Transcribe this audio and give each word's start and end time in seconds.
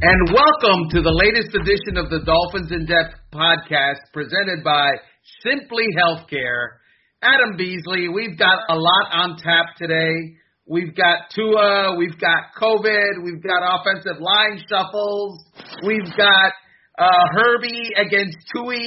And 0.00 0.30
welcome 0.30 0.86
to 0.94 1.02
the 1.02 1.10
latest 1.10 1.50
edition 1.58 1.98
of 1.98 2.06
the 2.06 2.22
Dolphins 2.22 2.70
in 2.70 2.86
Depth 2.86 3.18
podcast 3.34 3.98
presented 4.14 4.62
by 4.62 4.94
Simply 5.42 5.90
Healthcare. 5.98 6.78
Adam 7.20 7.58
Beasley, 7.58 8.06
we've 8.06 8.38
got 8.38 8.62
a 8.70 8.78
lot 8.78 9.06
on 9.10 9.36
tap 9.42 9.74
today. 9.76 10.38
We've 10.70 10.94
got 10.94 11.34
Tua, 11.34 11.96
we've 11.98 12.14
got 12.14 12.54
COVID, 12.62 13.26
we've 13.26 13.42
got 13.42 13.58
offensive 13.58 14.22
line 14.22 14.62
shuffles, 14.70 15.42
we've 15.84 16.14
got 16.16 16.52
uh, 16.96 17.24
Herbie 17.34 17.90
against 17.98 18.38
Tua. 18.54 18.78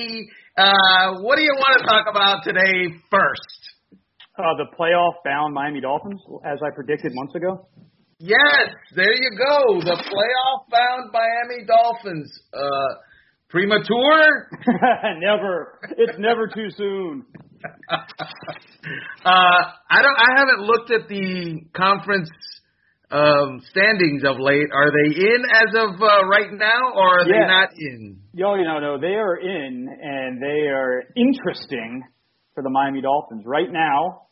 Uh, 0.55 1.20
what 1.27 1.35
do 1.35 1.43
you 1.43 1.55
want 1.59 1.81
to 1.81 1.85
talk 1.91 2.05
about 2.09 2.45
today 2.45 2.88
first? 3.12 3.59
Uh, 4.39 4.55
the 4.55 4.71
playoff 4.80 5.20
bound 5.25 5.53
Miami 5.53 5.81
Dolphins, 5.81 6.21
as 6.45 6.59
I 6.63 6.73
predicted 6.73 7.12
months 7.13 7.35
ago. 7.35 7.67
Yes, 8.23 8.70
there 8.95 9.13
you 9.13 9.31
go. 9.35 9.81
The 9.81 9.98
playoff 9.98 10.70
bound 10.70 11.11
Miami 11.11 11.66
Dolphins. 11.66 12.31
Uh, 12.53 13.02
premature? 13.49 14.47
never. 15.20 15.80
It's 15.97 16.20
never 16.20 16.47
too 16.47 16.70
soon. 16.77 17.25
uh, 17.89 17.99
I 19.25 20.02
don't. 20.03 20.17
I 20.17 20.38
haven't 20.38 20.59
looked 20.59 20.91
at 20.91 21.07
the 21.09 21.61
conference 21.75 22.30
um, 23.09 23.61
standings 23.71 24.23
of 24.23 24.39
late. 24.39 24.69
Are 24.72 24.91
they 24.91 25.16
in 25.16 25.44
as 25.53 25.75
of 25.75 26.02
uh, 26.02 26.25
right 26.27 26.52
now, 26.52 26.94
or 26.94 27.22
are 27.22 27.27
yeah. 27.27 27.33
they 27.33 27.47
not 27.47 27.69
in? 27.75 28.19
Yo, 28.33 28.53
you 28.53 28.63
know, 28.66 28.80
no, 28.80 28.99
they 28.99 29.16
are 29.16 29.35
in, 29.38 29.88
and 30.02 30.39
they 30.39 30.69
are 30.69 31.03
interesting 31.16 32.03
for 32.53 32.61
the 32.61 32.69
Miami 32.69 33.02
Dolphins 33.02 33.44
right 33.47 33.72
now. 33.72 34.27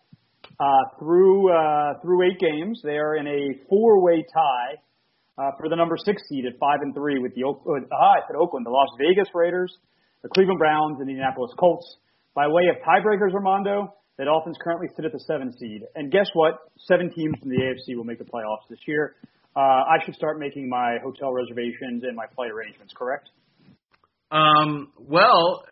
Uh, 0.59 0.66
through 0.99 1.54
uh, 1.54 1.94
through 2.02 2.27
eight 2.27 2.40
games, 2.40 2.81
they 2.84 2.98
are 2.98 3.16
in 3.16 3.26
a 3.27 3.63
four-way 3.70 4.26
tie 4.34 4.76
uh, 5.38 5.51
for 5.57 5.70
the 5.70 5.76
number 5.76 5.96
six 5.96 6.21
seed 6.27 6.46
at 6.46 6.60
five 6.60 6.79
and 6.82 6.93
three 6.93 7.18
with 7.18 7.34
the 7.34 7.43
uh, 7.48 7.96
I 7.96 8.20
said 8.27 8.35
Oakland, 8.35 8.66
the 8.66 8.70
Las 8.70 8.90
Vegas 8.99 9.29
Raiders, 9.34 9.74
the 10.21 10.27
Cleveland 10.27 10.60
Browns, 10.60 10.99
and 10.99 11.07
the 11.07 11.12
Indianapolis 11.12 11.51
Colts. 11.57 11.88
By 12.35 12.48
way 12.48 12.63
of 12.68 12.76
tiebreakers, 12.84 13.34
Armando, 13.34 13.96
the 14.18 14.26
Dolphins 14.26 14.57
currently 14.62 14.88
sit 14.98 15.05
at 15.05 15.13
the 15.13 15.20
seven 15.21 15.54
seed. 15.57 15.84
And 15.96 16.12
guess 16.12 16.27
what? 16.34 16.55
Seven 16.88 17.10
teams 17.10 17.35
from 17.40 17.51
the 17.51 17.55
AFC 17.55 17.96
will 17.96 18.04
make 18.04 18.20
the 18.20 18.26
playoffs 18.26 18.68
this 18.70 18.79
year. 18.85 19.16
Uh, 19.55 19.60
I 19.60 20.04
should 20.04 20.16
start 20.16 20.40
making 20.40 20.68
my 20.68 20.98
hotel 21.01 21.32
reservations 21.32 22.04
and 22.04 22.18
my 22.18 22.26
flight 22.35 22.51
arrangements. 22.51 22.94
Correct? 22.94 23.29
Um, 24.29 24.91
well, 24.99 25.63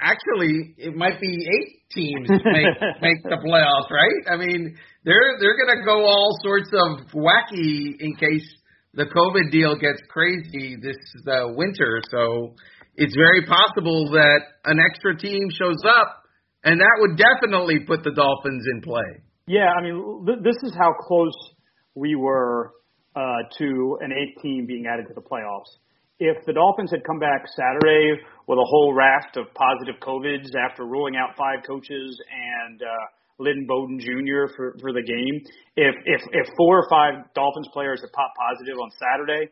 actually, 0.00 0.74
it 0.78 0.94
might 0.94 1.20
be 1.20 1.28
eight 1.28 1.82
teams 1.92 2.28
make 2.30 2.66
make 3.00 3.22
the 3.22 3.38
playoffs, 3.44 3.90
right? 3.90 4.32
I 4.32 4.36
mean, 4.36 4.76
they're 5.04 5.36
they're 5.40 5.56
going 5.56 5.78
to 5.78 5.84
go 5.84 6.04
all 6.04 6.36
sorts 6.42 6.70
of 6.72 7.06
wacky 7.12 7.94
in 8.00 8.16
case 8.16 8.46
the 8.94 9.04
COVID 9.04 9.50
deal 9.50 9.74
gets 9.76 10.00
crazy 10.08 10.76
this 10.80 10.96
uh, 11.26 11.48
winter. 11.54 12.00
So 12.10 12.54
it's 12.96 13.14
very 13.14 13.44
possible 13.46 14.10
that 14.12 14.40
an 14.64 14.78
extra 14.78 15.16
team 15.16 15.48
shows 15.50 15.82
up, 15.86 16.22
and 16.62 16.80
that 16.80 16.96
would 17.00 17.18
definitely 17.18 17.80
put 17.86 18.04
the 18.04 18.12
Dolphins 18.12 18.64
in 18.72 18.82
play. 18.82 19.22
Yeah, 19.46 19.68
I 19.76 19.82
mean, 19.82 20.24
th- 20.26 20.38
this 20.42 20.56
is 20.62 20.74
how 20.78 20.94
close 21.00 21.34
we 21.94 22.14
were 22.14 22.72
uh, 23.14 23.20
to 23.58 23.98
an 24.00 24.10
eighth 24.12 24.42
team 24.42 24.66
being 24.66 24.86
added 24.86 25.06
to 25.08 25.14
the 25.14 25.20
playoffs 25.20 25.70
if 26.18 26.44
the 26.46 26.52
Dolphins 26.52 26.90
had 26.90 27.02
come 27.04 27.18
back 27.18 27.42
Saturday 27.56 28.22
with 28.46 28.58
a 28.58 28.68
whole 28.68 28.94
raft 28.94 29.36
of 29.36 29.46
positive 29.54 29.98
COVIDs 30.00 30.54
after 30.54 30.86
ruling 30.86 31.16
out 31.16 31.34
five 31.36 31.66
coaches 31.66 32.20
and 32.30 32.82
uh, 32.82 32.86
Lynn 33.38 33.66
Bowden 33.66 33.98
Jr. 33.98 34.46
for 34.54 34.76
for 34.80 34.92
the 34.92 35.02
game, 35.02 35.42
if 35.76 35.94
if 36.06 36.22
if 36.30 36.46
four 36.56 36.78
or 36.78 36.86
five 36.88 37.26
Dolphins 37.34 37.68
players 37.72 38.00
had 38.00 38.12
popped 38.12 38.38
positive 38.38 38.78
on 38.78 38.90
Saturday, 38.94 39.50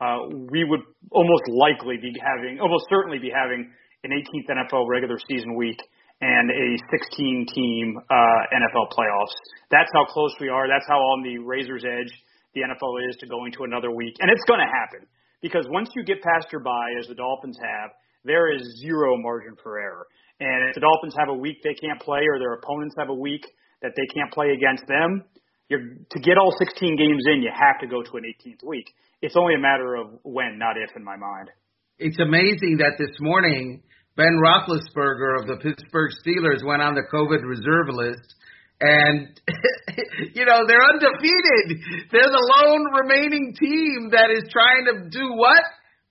uh, 0.00 0.18
we 0.50 0.62
would 0.62 0.86
almost 1.10 1.42
likely 1.50 1.98
be 1.98 2.14
having, 2.22 2.60
almost 2.60 2.86
certainly 2.88 3.18
be 3.18 3.30
having 3.34 3.70
an 4.04 4.10
18th 4.10 4.46
NFL 4.54 4.86
regular 4.86 5.18
season 5.26 5.56
week 5.56 5.80
and 6.20 6.50
a 6.50 6.68
16 6.94 7.46
team 7.54 7.98
uh, 7.98 8.54
NFL 8.54 8.92
playoffs. 8.94 9.34
That's 9.70 9.90
how 9.94 10.04
close 10.06 10.32
we 10.40 10.48
are. 10.48 10.68
That's 10.68 10.86
how 10.86 10.98
on 10.98 11.24
the 11.24 11.38
razor's 11.38 11.84
edge 11.84 12.12
the 12.54 12.62
NFL 12.62 13.10
is 13.10 13.16
to 13.18 13.26
going 13.26 13.50
to 13.52 13.64
another 13.64 13.90
week, 13.90 14.14
and 14.20 14.30
it's 14.30 14.44
going 14.46 14.60
to 14.60 14.70
happen 14.70 15.08
because 15.44 15.66
once 15.68 15.90
you 15.94 16.02
get 16.02 16.22
past 16.22 16.48
your 16.50 16.62
bye, 16.62 16.96
as 16.98 17.06
the 17.06 17.14
Dolphins 17.14 17.58
have, 17.60 17.90
there 18.24 18.50
is 18.50 18.64
zero 18.80 19.18
margin 19.18 19.52
for 19.62 19.78
error. 19.78 20.06
And 20.40 20.70
if 20.70 20.74
the 20.74 20.80
Dolphins 20.80 21.14
have 21.18 21.28
a 21.28 21.36
week 21.36 21.60
they 21.62 21.74
can't 21.74 22.00
play, 22.00 22.24
or 22.24 22.38
their 22.38 22.54
opponents 22.54 22.94
have 22.98 23.10
a 23.10 23.14
week 23.14 23.44
that 23.82 23.92
they 23.94 24.08
can't 24.16 24.32
play 24.32 24.56
against 24.56 24.88
them, 24.88 25.22
you're, 25.68 26.00
to 26.10 26.20
get 26.20 26.38
all 26.38 26.56
16 26.56 26.96
games 26.96 27.24
in, 27.28 27.42
you 27.42 27.50
have 27.52 27.78
to 27.80 27.86
go 27.86 28.02
to 28.02 28.16
an 28.16 28.24
18th 28.24 28.66
week. 28.66 28.88
It's 29.20 29.36
only 29.36 29.54
a 29.54 29.58
matter 29.58 29.96
of 29.96 30.16
when, 30.22 30.56
not 30.58 30.76
if, 30.80 30.96
in 30.96 31.04
my 31.04 31.16
mind. 31.16 31.50
It's 31.98 32.18
amazing 32.18 32.78
that 32.80 32.96
this 32.98 33.14
morning 33.20 33.82
Ben 34.16 34.40
Roethlisberger 34.40 35.40
of 35.42 35.46
the 35.46 35.60
Pittsburgh 35.60 36.10
Steelers 36.24 36.64
went 36.64 36.80
on 36.80 36.94
the 36.94 37.04
COVID 37.12 37.44
reserve 37.44 37.92
list 37.92 38.34
and 38.80 39.40
you 40.34 40.44
know 40.44 40.66
they're 40.66 40.84
undefeated. 40.84 41.80
They're 42.10 42.32
the 42.32 42.46
lone 42.56 42.84
remaining 43.02 43.54
team 43.58 44.10
that 44.12 44.30
is 44.30 44.50
trying 44.50 44.86
to 44.86 45.08
do 45.10 45.32
what? 45.34 45.62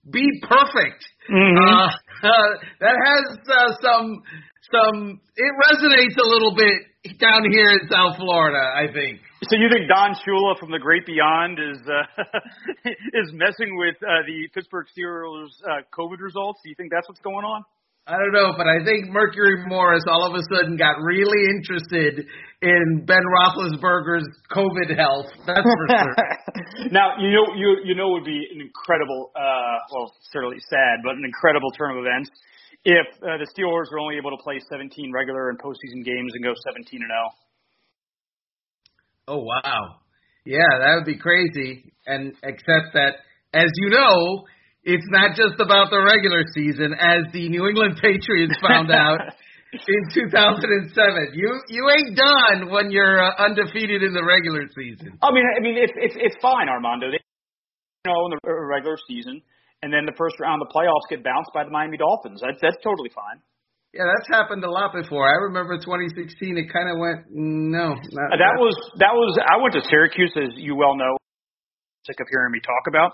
Be 0.10 0.28
perfect. 0.42 1.04
Mm-hmm. 1.32 1.58
Uh, 1.64 1.88
uh, 2.28 2.52
that 2.80 2.96
has 2.96 3.38
uh, 3.48 3.72
some 3.82 4.24
some. 4.72 5.22
It 5.36 5.54
resonates 5.72 6.18
a 6.18 6.28
little 6.28 6.56
bit 6.56 7.20
down 7.20 7.44
here 7.52 7.72
in 7.72 7.90
South 7.90 8.18
Florida. 8.18 8.60
I 8.60 8.92
think. 8.92 9.20
So 9.50 9.58
you 9.58 9.68
think 9.68 9.90
Don 9.90 10.16
Shula 10.24 10.58
from 10.58 10.72
the 10.72 10.80
Great 10.80 11.06
Beyond 11.06 11.60
is 11.60 11.80
uh, 11.88 12.24
is 13.14 13.32
messing 13.34 13.78
with 13.78 13.96
uh, 14.02 14.24
the 14.26 14.48
Pittsburgh 14.54 14.88
Steelers 14.96 15.52
uh, 15.68 15.84
COVID 15.92 16.20
results? 16.20 16.62
Do 16.64 16.70
you 16.70 16.76
think 16.76 16.92
that's 16.92 17.08
what's 17.08 17.22
going 17.22 17.44
on? 17.44 17.64
I 18.06 18.20
don't 18.20 18.34
know, 18.36 18.52
but 18.58 18.68
I 18.68 18.84
think 18.84 19.08
Mercury 19.16 19.64
Morris 19.66 20.04
all 20.12 20.28
of 20.28 20.36
a 20.36 20.44
sudden 20.52 20.76
got 20.76 21.00
really 21.00 21.48
interested 21.56 22.28
in 22.62 23.06
Ben 23.08 23.24
Roethlisberger's 23.24 24.28
COVID 24.52 24.92
health. 24.98 25.32
That's 25.48 25.64
for 25.64 25.88
sure. 25.88 26.16
now 26.92 27.16
you 27.18 27.32
know 27.32 27.56
you 27.56 27.78
you 27.86 27.96
know 27.96 28.12
would 28.12 28.26
be 28.26 28.44
an 28.52 28.60
incredible, 28.60 29.32
uh, 29.36 29.80
well, 29.94 30.12
certainly 30.32 30.60
sad, 30.68 31.00
but 31.04 31.16
an 31.16 31.24
incredible 31.24 31.72
turn 31.72 31.98
of 31.98 32.04
events 32.04 32.30
if 32.84 33.08
uh, 33.24 33.40
the 33.40 33.48
Steelers 33.56 33.88
were 33.90 34.00
only 34.00 34.18
able 34.18 34.36
to 34.36 34.44
play 34.44 34.60
17 34.60 35.14
regular 35.14 35.50
and 35.50 35.58
postseason 35.58 36.04
games 36.04 36.34
and 36.36 36.44
go 36.44 36.52
17 36.68 37.00
and 37.00 37.08
0. 37.08 37.16
Oh 39.30 39.44
wow, 39.48 40.04
yeah, 40.46 40.68
that 40.80 40.96
would 40.96 41.06
be 41.06 41.18
crazy. 41.18 41.94
And 42.06 42.34
except 42.44 42.92
that, 42.96 43.24
as 43.54 43.72
you 43.80 43.92
know, 43.92 44.44
it's 44.84 45.08
not 45.08 45.36
just 45.36 45.56
about 45.64 45.90
the 45.92 46.00
regular 46.04 46.44
season, 46.52 46.92
as 47.00 47.24
the 47.32 47.48
New 47.48 47.68
England 47.68 48.00
Patriots 48.04 48.56
found 48.60 48.92
out 48.92 49.20
in 49.74 50.04
2007. 50.12 51.32
You 51.34 51.50
you 51.72 51.84
ain't 51.88 52.18
done 52.20 52.70
when 52.70 52.92
you're 52.92 53.24
uh, 53.24 53.32
undefeated 53.40 54.04
in 54.04 54.12
the 54.14 54.24
regular 54.24 54.68
season. 54.76 55.18
I 55.24 55.32
mean, 55.32 55.48
I 55.48 55.60
mean, 55.64 55.80
it's 55.80 55.96
it's 55.96 56.16
it's 56.20 56.38
fine, 56.42 56.68
Armando. 56.68 57.08
They 57.08 57.24
you 58.04 58.12
know 58.12 58.28
in 58.28 58.36
the 58.36 58.40
regular 58.44 59.00
season, 59.08 59.42
and 59.82 59.92
then 59.92 60.06
the 60.06 60.16
first 60.20 60.36
round 60.40 60.62
of 60.62 60.68
the 60.68 60.74
playoffs 60.76 61.08
get 61.10 61.24
bounced 61.24 61.52
by 61.56 61.64
the 61.64 61.72
Miami 61.72 61.98
Dolphins. 61.98 62.44
That's 62.44 62.60
that's 62.60 62.78
totally 62.84 63.10
fine. 63.16 63.40
Yeah, 63.96 64.10
that's 64.10 64.28
happened 64.28 64.66
a 64.66 64.72
lot 64.72 64.92
before. 64.92 65.30
I 65.30 65.38
remember 65.48 65.78
2016. 65.78 66.58
It 66.58 66.74
kind 66.74 66.90
of 66.90 66.98
went 66.98 67.30
no. 67.30 67.96
Not, 67.96 68.36
that 68.36 68.58
was 68.60 68.76
that 69.00 69.16
was. 69.16 69.40
I 69.40 69.64
went 69.64 69.80
to 69.80 69.84
Syracuse, 69.88 70.34
as 70.36 70.60
you 70.60 70.76
well 70.76 70.98
know 70.98 71.16
sick 72.06 72.20
of 72.20 72.28
hearing 72.30 72.52
me 72.52 72.60
talk 72.60 72.88
about. 72.88 73.12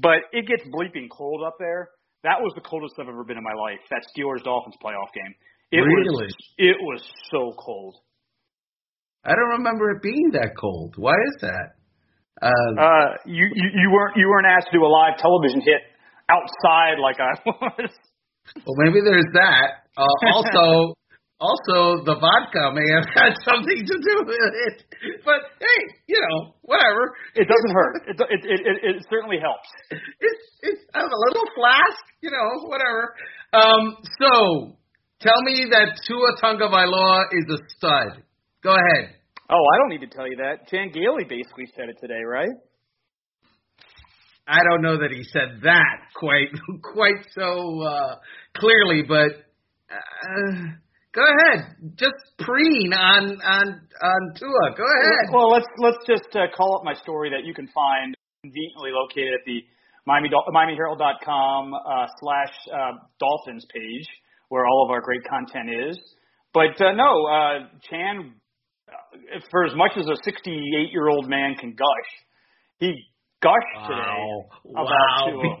But 0.00 0.28
it 0.32 0.46
gets 0.46 0.62
bleeping 0.68 1.08
cold 1.10 1.42
up 1.46 1.56
there. 1.58 1.90
That 2.22 2.38
was 2.38 2.52
the 2.54 2.62
coldest 2.62 2.94
I've 3.00 3.08
ever 3.08 3.24
been 3.24 3.38
in 3.38 3.42
my 3.42 3.54
life. 3.54 3.82
That 3.90 4.02
Steelers 4.14 4.44
Dolphins 4.44 4.76
playoff 4.82 5.10
game. 5.14 5.34
It 5.72 5.80
really? 5.80 6.26
Was, 6.26 6.34
it 6.58 6.76
was 6.80 7.02
so 7.30 7.52
cold. 7.58 7.96
I 9.24 9.30
don't 9.30 9.58
remember 9.58 9.90
it 9.90 10.02
being 10.02 10.30
that 10.32 10.54
cold. 10.58 10.94
Why 10.96 11.14
is 11.14 11.36
that? 11.42 11.78
Um, 12.42 12.74
uh, 12.78 13.08
you, 13.24 13.46
you 13.54 13.68
you 13.74 13.90
weren't 13.92 14.16
you 14.16 14.28
weren't 14.28 14.46
asked 14.46 14.66
to 14.72 14.78
do 14.78 14.84
a 14.84 14.90
live 14.90 15.16
television 15.18 15.60
hit 15.60 15.80
outside 16.28 16.98
like 16.98 17.20
I 17.20 17.38
was. 17.46 17.90
Well, 18.66 18.76
maybe 18.78 19.00
there's 19.04 19.30
that. 19.34 19.86
Uh, 19.96 20.06
also, 20.34 20.94
also, 21.42 22.06
the 22.06 22.14
vodka 22.22 22.70
may 22.70 22.86
have 22.94 23.08
had 23.18 23.34
something 23.42 23.82
to 23.82 23.96
do 23.98 24.14
with 24.22 24.52
it. 24.70 24.76
But 25.26 25.42
hey, 25.58 25.80
you 26.06 26.20
know, 26.22 26.54
whatever. 26.62 27.18
It 27.34 27.50
doesn't 27.50 27.74
hurt. 27.74 27.94
It 28.06 28.14
it 28.14 28.40
it, 28.46 28.60
it, 28.62 28.76
it 28.86 29.06
certainly 29.10 29.42
helps. 29.42 29.66
It's 29.90 30.44
it's 30.62 30.84
a 30.94 31.02
little 31.02 31.46
flask, 31.58 32.02
you 32.22 32.30
know, 32.30 32.70
whatever. 32.70 33.18
Um, 33.52 33.98
so 34.22 34.78
tell 35.18 35.42
me 35.42 35.66
that 35.70 35.98
Tua 36.06 36.38
Tagovailoa 36.38 37.26
is 37.34 37.58
a 37.58 37.58
stud. 37.76 38.22
Go 38.62 38.70
ahead. 38.70 39.10
Oh, 39.50 39.64
I 39.74 39.78
don't 39.78 39.90
need 39.90 40.06
to 40.06 40.14
tell 40.14 40.28
you 40.28 40.36
that. 40.36 40.68
Chan 40.70 40.92
Gailey 40.94 41.26
basically 41.28 41.66
said 41.74 41.88
it 41.88 41.96
today, 42.00 42.22
right? 42.24 42.54
I 44.46 44.58
don't 44.70 44.82
know 44.82 44.98
that 44.98 45.10
he 45.10 45.24
said 45.24 45.60
that 45.64 45.96
quite 46.14 46.54
quite 46.94 47.26
so 47.34 47.82
uh, 47.82 48.14
clearly, 48.54 49.02
but. 49.02 49.42
Uh, 49.90 50.78
Go 51.14 51.20
ahead, 51.20 51.76
just 51.96 52.14
preen 52.38 52.92
on 52.94 53.36
on 53.42 53.66
on 54.02 54.34
Tua. 54.34 54.76
Go 54.76 54.84
ahead. 54.84 55.32
Well, 55.32 55.50
let's 55.50 55.68
let's 55.76 56.00
just 56.06 56.34
uh, 56.34 56.48
call 56.56 56.78
up 56.78 56.84
my 56.84 56.94
story 56.94 57.28
that 57.30 57.44
you 57.44 57.52
can 57.52 57.68
find 57.68 58.14
conveniently 58.42 58.90
located 58.90 59.34
at 59.34 59.44
the 59.44 59.60
Miami, 60.06 60.30
MiamiHerald.com 60.30 61.74
uh, 61.74 62.06
slash 62.18 62.54
uh, 62.72 62.92
Dolphins 63.20 63.66
page 63.72 64.08
where 64.48 64.66
all 64.66 64.84
of 64.84 64.90
our 64.90 65.00
great 65.00 65.22
content 65.24 65.70
is. 65.88 65.98
But 66.52 66.76
uh, 66.78 66.92
no, 66.92 67.24
uh, 67.24 67.68
Chan, 67.88 68.34
uh, 68.86 69.40
for 69.50 69.64
as 69.64 69.72
much 69.74 69.92
as 69.96 70.04
a 70.04 70.16
68 70.24 70.92
year 70.92 71.08
old 71.08 71.28
man 71.28 71.54
can 71.58 71.70
gush, 71.70 72.10
he 72.78 72.92
gushed 73.40 73.56
wow. 73.76 73.88
today 73.88 74.58
wow. 74.64 74.84
about 74.84 75.30
Tua. 75.30 75.56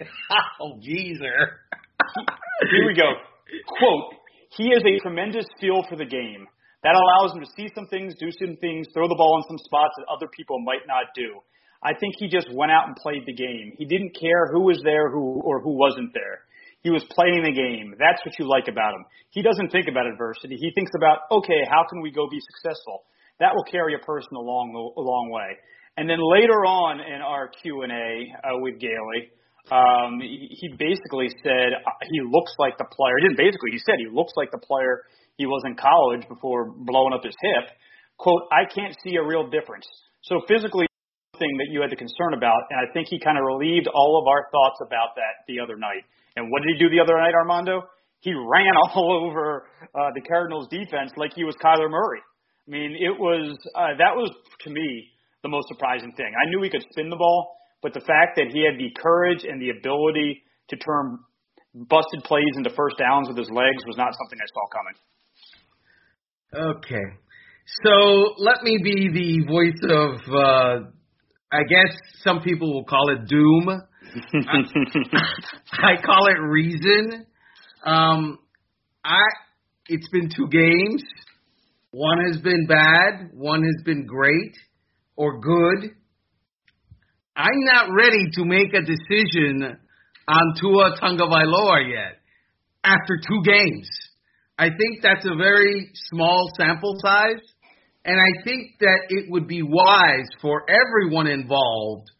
oh, 0.60 0.80
geezer. 0.82 1.60
Here 2.70 2.86
we 2.86 2.94
go. 2.94 3.12
Quote, 3.78 4.14
he 4.56 4.70
has 4.70 4.82
a 4.84 5.00
tremendous 5.00 5.46
feel 5.60 5.82
for 5.88 5.96
the 5.96 6.04
game. 6.04 6.46
That 6.82 6.98
allows 6.98 7.34
him 7.34 7.40
to 7.40 7.50
see 7.56 7.70
some 7.74 7.86
things, 7.86 8.14
do 8.18 8.30
some 8.42 8.56
things, 8.56 8.88
throw 8.92 9.06
the 9.06 9.14
ball 9.14 9.38
in 9.38 9.46
some 9.46 9.58
spots 9.64 9.94
that 9.98 10.10
other 10.10 10.26
people 10.34 10.58
might 10.66 10.82
not 10.86 11.14
do. 11.14 11.38
I 11.82 11.94
think 11.94 12.14
he 12.18 12.28
just 12.28 12.50
went 12.54 12.70
out 12.70 12.86
and 12.86 12.96
played 12.96 13.22
the 13.26 13.34
game. 13.34 13.74
He 13.78 13.86
didn't 13.86 14.18
care 14.18 14.50
who 14.50 14.62
was 14.66 14.80
there 14.82 15.10
who 15.10 15.42
or 15.42 15.60
who 15.60 15.78
wasn't 15.78 16.14
there. 16.14 16.42
He 16.82 16.90
was 16.90 17.06
playing 17.10 17.42
the 17.46 17.54
game. 17.54 17.94
That's 17.98 18.18
what 18.26 18.34
you 18.38 18.48
like 18.48 18.66
about 18.66 18.94
him. 18.94 19.04
He 19.30 19.42
doesn't 19.42 19.70
think 19.70 19.86
about 19.86 20.06
adversity. 20.06 20.58
He 20.58 20.70
thinks 20.74 20.90
about, 20.96 21.30
okay, 21.30 21.62
how 21.70 21.86
can 21.88 22.02
we 22.02 22.10
go 22.10 22.26
be 22.28 22.42
successful? 22.54 23.06
That 23.38 23.54
will 23.54 23.66
carry 23.70 23.94
a 23.94 24.02
person 24.02 24.34
a 24.34 24.40
long, 24.40 24.74
a 24.74 25.00
long 25.00 25.30
way. 25.30 25.58
And 25.96 26.10
then 26.10 26.18
later 26.18 26.66
on 26.66 27.00
in 27.00 27.22
our 27.22 27.50
Q 27.62 27.82
and 27.82 27.92
A 27.92 28.26
uh, 28.42 28.58
with 28.58 28.80
Gailey, 28.80 29.30
um, 29.70 30.18
he, 30.20 30.68
basically 30.76 31.30
said 31.42 31.78
uh, 31.78 31.90
he 32.10 32.20
looks 32.26 32.52
like 32.58 32.76
the 32.78 32.88
player. 32.90 33.14
He 33.20 33.28
didn't 33.28 33.38
basically. 33.38 33.70
He 33.70 33.78
said 33.78 33.96
he 33.98 34.10
looks 34.10 34.32
like 34.36 34.50
the 34.50 34.58
player 34.58 35.06
he 35.36 35.46
was 35.46 35.62
in 35.64 35.76
college 35.76 36.26
before 36.28 36.70
blowing 36.70 37.14
up 37.14 37.22
his 37.22 37.36
hip. 37.40 37.70
Quote, 38.18 38.42
I 38.50 38.66
can't 38.66 38.94
see 39.04 39.16
a 39.16 39.24
real 39.24 39.48
difference. 39.48 39.86
So 40.22 40.42
physically, 40.48 40.86
thing 41.38 41.56
that 41.58 41.72
you 41.72 41.80
had 41.80 41.90
to 41.90 41.96
concern 41.96 42.34
about, 42.36 42.68
and 42.70 42.78
I 42.78 42.86
think 42.92 43.08
he 43.08 43.18
kind 43.18 43.38
of 43.38 43.44
relieved 43.44 43.88
all 43.88 44.20
of 44.20 44.28
our 44.28 44.46
thoughts 44.52 44.78
about 44.84 45.16
that 45.16 45.42
the 45.48 45.58
other 45.58 45.76
night. 45.76 46.04
And 46.36 46.50
what 46.50 46.62
did 46.62 46.76
he 46.76 46.78
do 46.78 46.88
the 46.90 47.00
other 47.00 47.16
night, 47.16 47.34
Armando? 47.34 47.88
He 48.20 48.32
ran 48.32 48.74
all 48.94 49.26
over 49.26 49.66
uh, 49.94 50.10
the 50.14 50.22
Cardinals 50.22 50.68
defense 50.68 51.10
like 51.16 51.32
he 51.34 51.44
was 51.44 51.56
Kyler 51.62 51.90
Murray. 51.90 52.20
I 52.66 52.70
mean, 52.70 52.94
it 52.94 53.10
was 53.10 53.58
uh, 53.74 53.98
that 53.98 54.14
was 54.14 54.30
to 54.62 54.70
me 54.70 55.10
the 55.42 55.48
most 55.48 55.66
surprising 55.68 56.12
thing. 56.14 56.30
I 56.30 56.48
knew 56.50 56.62
he 56.62 56.70
could 56.70 56.84
spin 56.92 57.10
the 57.10 57.16
ball, 57.16 57.56
but 57.82 57.92
the 57.94 58.00
fact 58.00 58.36
that 58.36 58.46
he 58.52 58.64
had 58.64 58.78
the 58.78 58.90
courage 59.00 59.44
and 59.44 59.60
the 59.60 59.70
ability 59.70 60.42
to 60.68 60.76
turn 60.76 61.18
busted 61.74 62.22
plays 62.24 62.54
into 62.56 62.70
first 62.70 62.96
downs 62.98 63.28
with 63.28 63.36
his 63.36 63.50
legs 63.50 63.82
was 63.86 63.96
not 63.96 64.12
something 64.14 64.38
I 64.40 64.46
saw 64.52 64.66
coming. 64.72 64.96
Okay. 66.76 67.18
So 67.84 68.34
let 68.38 68.62
me 68.62 68.78
be 68.82 69.08
the 69.08 69.46
voice 69.46 69.80
of, 69.84 70.20
uh, 70.34 70.90
I 71.50 71.62
guess 71.68 71.96
some 72.22 72.40
people 72.42 72.72
will 72.72 72.84
call 72.84 73.08
it 73.10 73.26
doom. 73.26 73.68
I, 73.68 74.58
I 75.96 76.02
call 76.02 76.26
it 76.26 76.38
reason. 76.40 77.26
Um, 77.84 78.38
I 79.04 79.20
it's 79.88 80.08
been 80.10 80.28
two 80.34 80.48
games. 80.48 81.02
One 81.90 82.24
has 82.26 82.40
been 82.40 82.66
bad. 82.66 83.30
One 83.34 83.62
has 83.62 83.84
been 83.84 84.06
great 84.06 84.54
or 85.16 85.40
good. 85.40 85.90
I'm 87.34 87.64
not 87.64 87.86
ready 87.96 88.28
to 88.34 88.44
make 88.44 88.74
a 88.74 88.82
decision 88.82 89.78
on 90.28 90.54
Tua 90.60 90.96
Tagovailoa 91.00 91.90
yet 91.90 92.18
after 92.84 93.16
two 93.26 93.42
games. 93.44 93.88
I 94.58 94.68
think 94.68 95.02
that's 95.02 95.24
a 95.24 95.34
very 95.36 95.90
small 96.10 96.50
sample 96.58 96.94
size, 96.98 97.40
and 98.04 98.16
I 98.20 98.44
think 98.44 98.78
that 98.80 99.06
it 99.08 99.30
would 99.30 99.48
be 99.48 99.62
wise 99.62 100.28
for 100.42 100.62
everyone 100.68 101.26
involved 101.26 102.10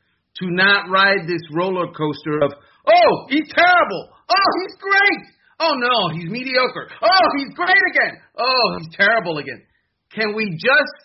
to 0.41 0.47
not 0.51 0.89
ride 0.89 1.29
this 1.29 1.43
roller 1.53 1.89
coaster 1.89 2.41
of, 2.43 2.53
oh, 2.87 3.27
he's 3.29 3.49
terrible. 3.55 4.09
Oh, 4.31 4.51
he's 4.63 4.77
great. 4.81 5.27
Oh, 5.61 5.75
no, 5.77 6.09
he's 6.17 6.31
mediocre. 6.31 6.89
Oh, 7.03 7.27
he's 7.37 7.55
great 7.55 7.85
again. 7.91 8.19
Oh, 8.39 8.79
he's 8.79 8.97
terrible 8.97 9.39
again. 9.39 9.63
Can 10.15 10.35
we 10.35 10.51
just 10.53 11.05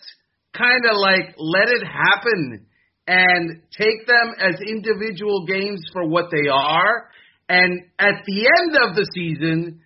kind 0.56 0.86
of 0.90 0.96
like 0.96 1.34
let 1.36 1.68
it 1.68 1.86
happen 1.86 2.66
and 3.08 3.62
take 3.72 4.06
them 4.06 4.34
as 4.38 4.60
individual 4.60 5.46
games 5.46 5.80
for 5.92 6.06
what 6.06 6.26
they 6.30 6.48
are? 6.52 7.08
And 7.48 7.80
at 7.98 8.22
the 8.26 8.44
end 8.44 8.76
of 8.84 8.94
the 8.94 9.08
season, 9.14 9.80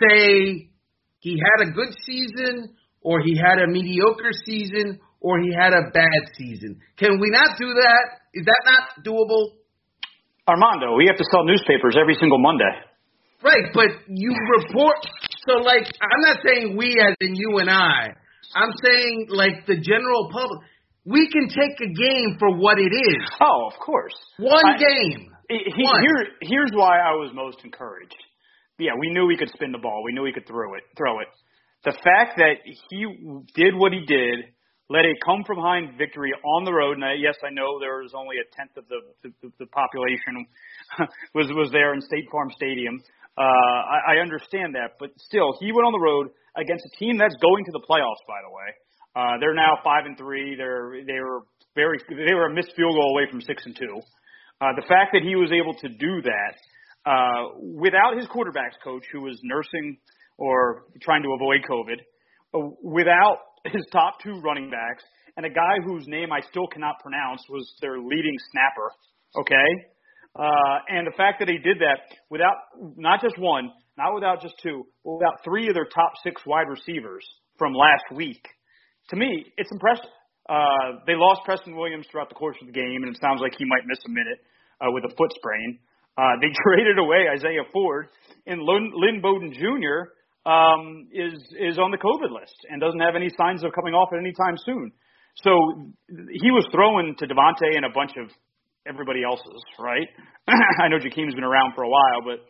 say 0.00 0.70
he 1.20 1.38
had 1.38 1.68
a 1.68 1.70
good 1.70 1.92
season 2.06 2.74
or 3.02 3.20
he 3.20 3.36
had 3.36 3.58
a 3.62 3.68
mediocre 3.68 4.32
season 4.46 4.98
or 5.20 5.38
he 5.38 5.52
had 5.52 5.74
a 5.74 5.90
bad 5.92 6.32
season. 6.38 6.80
Can 6.96 7.20
we 7.20 7.28
not 7.28 7.58
do 7.58 7.68
that? 7.68 8.04
Is 8.32 8.46
that 8.46 8.62
not 8.64 9.04
doable? 9.04 9.52
Armando, 10.48 10.96
we 10.96 11.06
have 11.06 11.16
to 11.16 11.24
sell 11.30 11.44
newspapers 11.44 11.96
every 12.00 12.16
single 12.18 12.38
Monday. 12.40 12.72
Right, 13.42 13.68
but 13.74 13.88
you 14.08 14.34
report. 14.58 14.96
So, 15.46 15.58
like, 15.58 15.86
I'm 16.00 16.22
not 16.22 16.38
saying 16.42 16.76
we 16.76 16.96
as 17.06 17.14
in 17.20 17.34
you 17.34 17.58
and 17.58 17.68
I. 17.68 18.14
I'm 18.54 18.72
saying, 18.82 19.26
like, 19.28 19.66
the 19.66 19.76
general 19.76 20.30
public. 20.32 20.60
We 21.06 21.30
can 21.30 21.48
take 21.48 21.78
a 21.80 21.86
game 21.86 22.36
for 22.38 22.50
what 22.58 22.78
it 22.78 22.90
is. 22.90 23.22
Oh, 23.40 23.70
of 23.72 23.78
course. 23.78 24.14
One 24.38 24.66
I, 24.66 24.76
game. 24.76 25.30
He, 25.48 25.84
One. 25.84 26.02
Here, 26.02 26.26
here's 26.42 26.72
why 26.74 26.98
I 26.98 27.14
was 27.14 27.30
most 27.32 27.58
encouraged. 27.64 28.16
Yeah, 28.78 28.92
we 28.98 29.10
knew 29.10 29.28
he 29.30 29.36
could 29.36 29.50
spin 29.54 29.70
the 29.70 29.78
ball. 29.78 30.02
We 30.04 30.12
knew 30.12 30.24
he 30.24 30.32
could 30.32 30.46
throw 30.46 30.74
it. 30.74 30.82
Throw 30.98 31.20
it. 31.20 31.28
The 31.84 31.92
fact 32.02 32.36
that 32.38 32.58
he 32.90 33.06
did 33.54 33.74
what 33.76 33.92
he 33.92 34.04
did 34.04 34.50
led 34.90 35.04
a 35.06 35.14
come 35.24 35.42
from 35.46 35.56
behind 35.56 35.96
victory 35.96 36.30
on 36.44 36.64
the 36.64 36.72
road. 36.72 36.96
And 36.96 37.04
I, 37.04 37.14
yes, 37.14 37.34
I 37.46 37.50
know 37.50 37.78
there 37.78 38.02
was 38.02 38.12
only 38.14 38.36
a 38.42 38.46
tenth 38.54 38.76
of 38.76 38.84
the 38.88 39.00
the, 39.22 39.52
the 39.60 39.66
population 39.66 40.46
was 41.34 41.46
was 41.54 41.70
there 41.70 41.94
in 41.94 42.00
State 42.00 42.26
Farm 42.30 42.50
Stadium. 42.54 43.00
Uh, 43.38 43.42
I, 43.42 44.16
I 44.16 44.22
understand 44.22 44.74
that, 44.74 44.96
but 44.98 45.10
still, 45.18 45.54
he 45.60 45.70
went 45.70 45.84
on 45.84 45.92
the 45.92 46.00
road 46.00 46.32
against 46.56 46.86
a 46.86 46.92
team 46.98 47.18
that's 47.18 47.36
going 47.36 47.64
to 47.66 47.72
the 47.72 47.84
playoffs. 47.84 48.24
By 48.26 48.40
the 48.42 48.50
way, 48.50 48.68
uh, 49.16 49.38
they're 49.40 49.54
now 49.54 49.78
five 49.82 50.04
and 50.04 50.16
three. 50.18 50.54
They're 50.56 50.92
they 51.06 51.20
were 51.20 51.40
very 51.74 51.98
they 52.08 52.34
were 52.34 52.46
a 52.46 52.54
missed 52.54 52.72
field 52.76 52.94
goal 52.94 53.16
away 53.16 53.24
from 53.30 53.40
six 53.40 53.64
and 53.64 53.74
two. 53.74 54.00
Uh, 54.60 54.72
the 54.76 54.86
fact 54.88 55.10
that 55.12 55.22
he 55.22 55.36
was 55.36 55.50
able 55.52 55.74
to 55.74 55.88
do 55.88 56.22
that 56.22 56.54
uh, 57.10 57.56
without 57.58 58.16
his 58.16 58.26
quarterbacks 58.26 58.76
coach, 58.84 59.04
who 59.12 59.22
was 59.22 59.40
nursing 59.42 59.96
or 60.38 60.84
trying 61.00 61.22
to 61.22 61.32
avoid 61.32 61.64
COVID, 61.68 61.98
uh, 62.54 62.68
without 62.82 63.38
his 63.64 63.82
top 63.90 64.20
two 64.22 64.40
running 64.44 64.70
backs, 64.70 65.02
and 65.36 65.46
a 65.46 65.50
guy 65.50 65.76
whose 65.84 66.06
name 66.06 66.32
I 66.32 66.40
still 66.50 66.66
cannot 66.66 66.96
pronounce 67.00 67.42
was 67.48 67.74
their 67.80 67.98
leading 67.98 68.36
snapper. 68.52 68.90
Okay, 69.40 69.86
uh, 70.38 70.78
and 70.88 71.06
the 71.06 71.16
fact 71.16 71.38
that 71.40 71.48
he 71.48 71.58
did 71.58 71.78
that 71.78 72.00
without 72.28 72.56
not 72.96 73.22
just 73.22 73.38
one, 73.38 73.70
not 73.96 74.14
without 74.14 74.42
just 74.42 74.54
two, 74.62 74.84
but 75.04 75.14
without 75.14 75.42
three 75.42 75.68
of 75.68 75.74
their 75.74 75.86
top 75.86 76.12
six 76.22 76.42
wide 76.44 76.68
receivers 76.68 77.24
from 77.58 77.72
last 77.72 78.04
week, 78.14 78.46
to 79.10 79.16
me, 79.16 79.46
it's 79.56 79.70
impressive. 79.72 80.10
Uh, 80.48 81.02
they 81.06 81.14
lost 81.14 81.42
Preston 81.44 81.76
Williams 81.76 82.06
throughout 82.10 82.28
the 82.28 82.38
course 82.38 82.56
of 82.60 82.66
the 82.66 82.72
game, 82.72 83.02
and 83.02 83.14
it 83.14 83.18
sounds 83.20 83.40
like 83.40 83.52
he 83.58 83.64
might 83.64 83.82
miss 83.86 83.98
a 84.06 84.10
minute 84.10 84.38
uh, 84.80 84.90
with 84.90 85.04
a 85.04 85.12
foot 85.16 85.32
sprain. 85.34 85.78
Uh, 86.16 86.38
they 86.40 86.48
traded 86.64 86.98
away 86.98 87.26
Isaiah 87.34 87.66
Ford, 87.72 88.08
and 88.46 88.62
Lynn, 88.62 88.92
Lynn 88.94 89.20
Bowden 89.20 89.52
Jr 89.52 90.14
um, 90.46 91.10
is 91.10 91.34
is 91.58 91.76
on 91.76 91.90
the 91.90 91.98
COVID 91.98 92.30
list 92.30 92.54
and 92.70 92.78
doesn't 92.80 93.02
have 93.02 93.18
any 93.18 93.28
signs 93.34 93.66
of 93.66 93.74
coming 93.74 93.98
off 93.98 94.14
at 94.14 94.22
any 94.22 94.32
time 94.32 94.54
soon. 94.62 94.94
So 95.42 95.50
he 96.08 96.54
was 96.54 96.64
throwing 96.70 97.18
to 97.18 97.26
DeVante 97.26 97.74
and 97.74 97.84
a 97.84 97.92
bunch 97.92 98.14
of 98.16 98.30
everybody 98.86 99.26
else's, 99.26 99.60
right? 99.82 100.06
I 100.80 100.86
know 100.88 101.02
Jakeem's 101.02 101.34
been 101.34 101.44
around 101.44 101.74
for 101.74 101.82
a 101.82 101.90
while, 101.90 102.22
but 102.22 102.46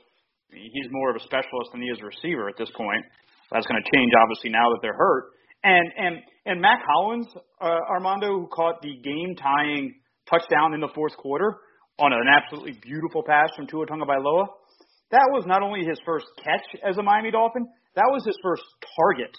he's 0.53 0.87
more 0.93 1.11
of 1.11 1.17
a 1.17 1.25
specialist 1.25 1.73
than 1.73 1.81
he 1.81 1.89
is 1.89 1.99
a 1.99 2.07
receiver 2.07 2.53
at 2.53 2.61
this 2.61 2.71
point. 2.77 3.03
That's 3.51 3.67
going 3.67 3.81
to 3.81 3.89
change 3.97 4.13
obviously 4.13 4.53
now 4.53 4.69
that 4.77 4.85
they're 4.85 4.95
hurt. 4.95 5.33
And 5.65 5.93
and 5.97 6.17
and 6.45 6.61
Mack 6.61 6.81
Hollins, 6.87 7.27
uh, 7.61 7.81
Armando, 7.91 8.29
who 8.29 8.49
caught 8.53 8.81
the 8.83 8.95
game 9.03 9.35
tying 9.37 9.95
touchdown 10.31 10.75
in 10.75 10.81
the 10.81 10.89
fourth 10.95 11.17
quarter 11.17 11.57
on 11.99 12.13
an 12.13 12.27
absolutely 12.29 12.79
beautiful 12.83 13.23
pass 13.23 13.49
from 13.57 13.67
Tua 13.67 13.87
Tagovailoa. 13.87 14.47
That 15.11 15.29
was 15.33 15.45
not 15.47 15.63
only 15.63 15.85
his 15.85 15.99
first 16.05 16.27
catch 16.43 16.81
as 16.87 16.99
a 16.99 17.03
Miami 17.03 17.31
Dolphin, 17.31 17.67
that 17.95 18.09
was 18.11 18.25
his 18.25 18.37
first 18.43 18.63
target. 18.97 19.35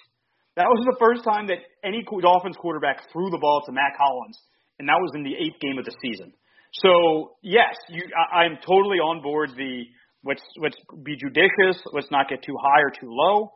That 0.55 0.65
was 0.65 0.81
the 0.85 0.97
first 0.99 1.23
time 1.23 1.47
that 1.47 1.59
any 1.83 2.03
Dolphins 2.03 2.57
quarterback 2.57 3.11
threw 3.13 3.29
the 3.29 3.37
ball 3.37 3.61
to 3.65 3.71
Mack 3.71 3.93
Hollins, 3.99 4.39
and 4.79 4.89
that 4.89 4.97
was 4.97 5.11
in 5.13 5.23
the 5.23 5.35
eighth 5.35 5.59
game 5.61 5.77
of 5.77 5.85
the 5.85 5.93
season. 6.01 6.33
So 6.73 7.37
yes, 7.43 7.75
you, 7.89 8.01
I, 8.17 8.43
I'm 8.43 8.57
totally 8.65 8.97
on 8.97 9.21
board. 9.21 9.51
The 9.55 9.83
let's 10.25 10.41
let's 10.59 10.77
be 11.03 11.15
judicious. 11.15 11.81
Let's 11.93 12.09
not 12.11 12.27
get 12.27 12.41
too 12.43 12.57
high 12.59 12.81
or 12.81 12.89
too 12.89 13.09
low. 13.09 13.53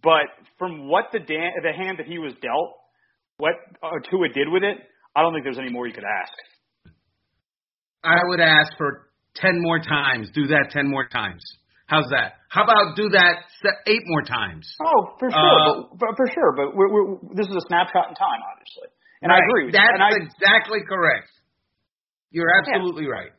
But 0.00 0.32
from 0.58 0.88
what 0.88 1.06
the 1.12 1.18
dan- 1.18 1.52
the 1.62 1.72
hand 1.72 1.98
that 1.98 2.06
he 2.06 2.18
was 2.18 2.32
dealt, 2.40 2.72
what 3.36 3.52
uh, 3.82 3.90
Tua 4.08 4.28
did 4.28 4.48
with 4.48 4.62
it, 4.62 4.78
I 5.14 5.20
don't 5.20 5.34
think 5.34 5.44
there's 5.44 5.58
any 5.58 5.70
more 5.70 5.86
you 5.86 5.92
could 5.92 6.08
ask. 6.08 6.32
I 8.02 8.16
would 8.24 8.40
ask 8.40 8.72
for 8.78 9.10
ten 9.36 9.60
more 9.60 9.80
times. 9.80 10.30
Do 10.34 10.46
that 10.48 10.70
ten 10.70 10.88
more 10.88 11.06
times. 11.08 11.42
How's 11.86 12.08
that? 12.08 12.40
How 12.48 12.64
about 12.64 12.96
do 12.96 13.10
that 13.10 13.44
eight 13.86 14.02
more 14.06 14.22
times? 14.22 14.64
Oh, 14.80 15.12
for 15.18 15.28
sure, 15.28 15.36
uh, 15.36 15.82
but, 15.92 16.16
for 16.16 16.26
sure. 16.32 16.52
But 16.56 16.74
we're, 16.74 16.88
we're, 16.88 17.16
this 17.34 17.46
is 17.46 17.52
a 17.52 17.64
snapshot 17.68 18.08
in 18.08 18.14
time, 18.16 18.40
obviously, 18.48 18.88
and 19.20 19.28
right. 19.28 19.42
I 19.42 19.44
agree. 19.44 19.72
That's 19.72 20.00
I, 20.00 20.16
exactly 20.16 20.80
correct. 20.88 21.28
You're 22.30 22.48
absolutely 22.48 23.04
yeah. 23.04 23.28
right. 23.28 23.32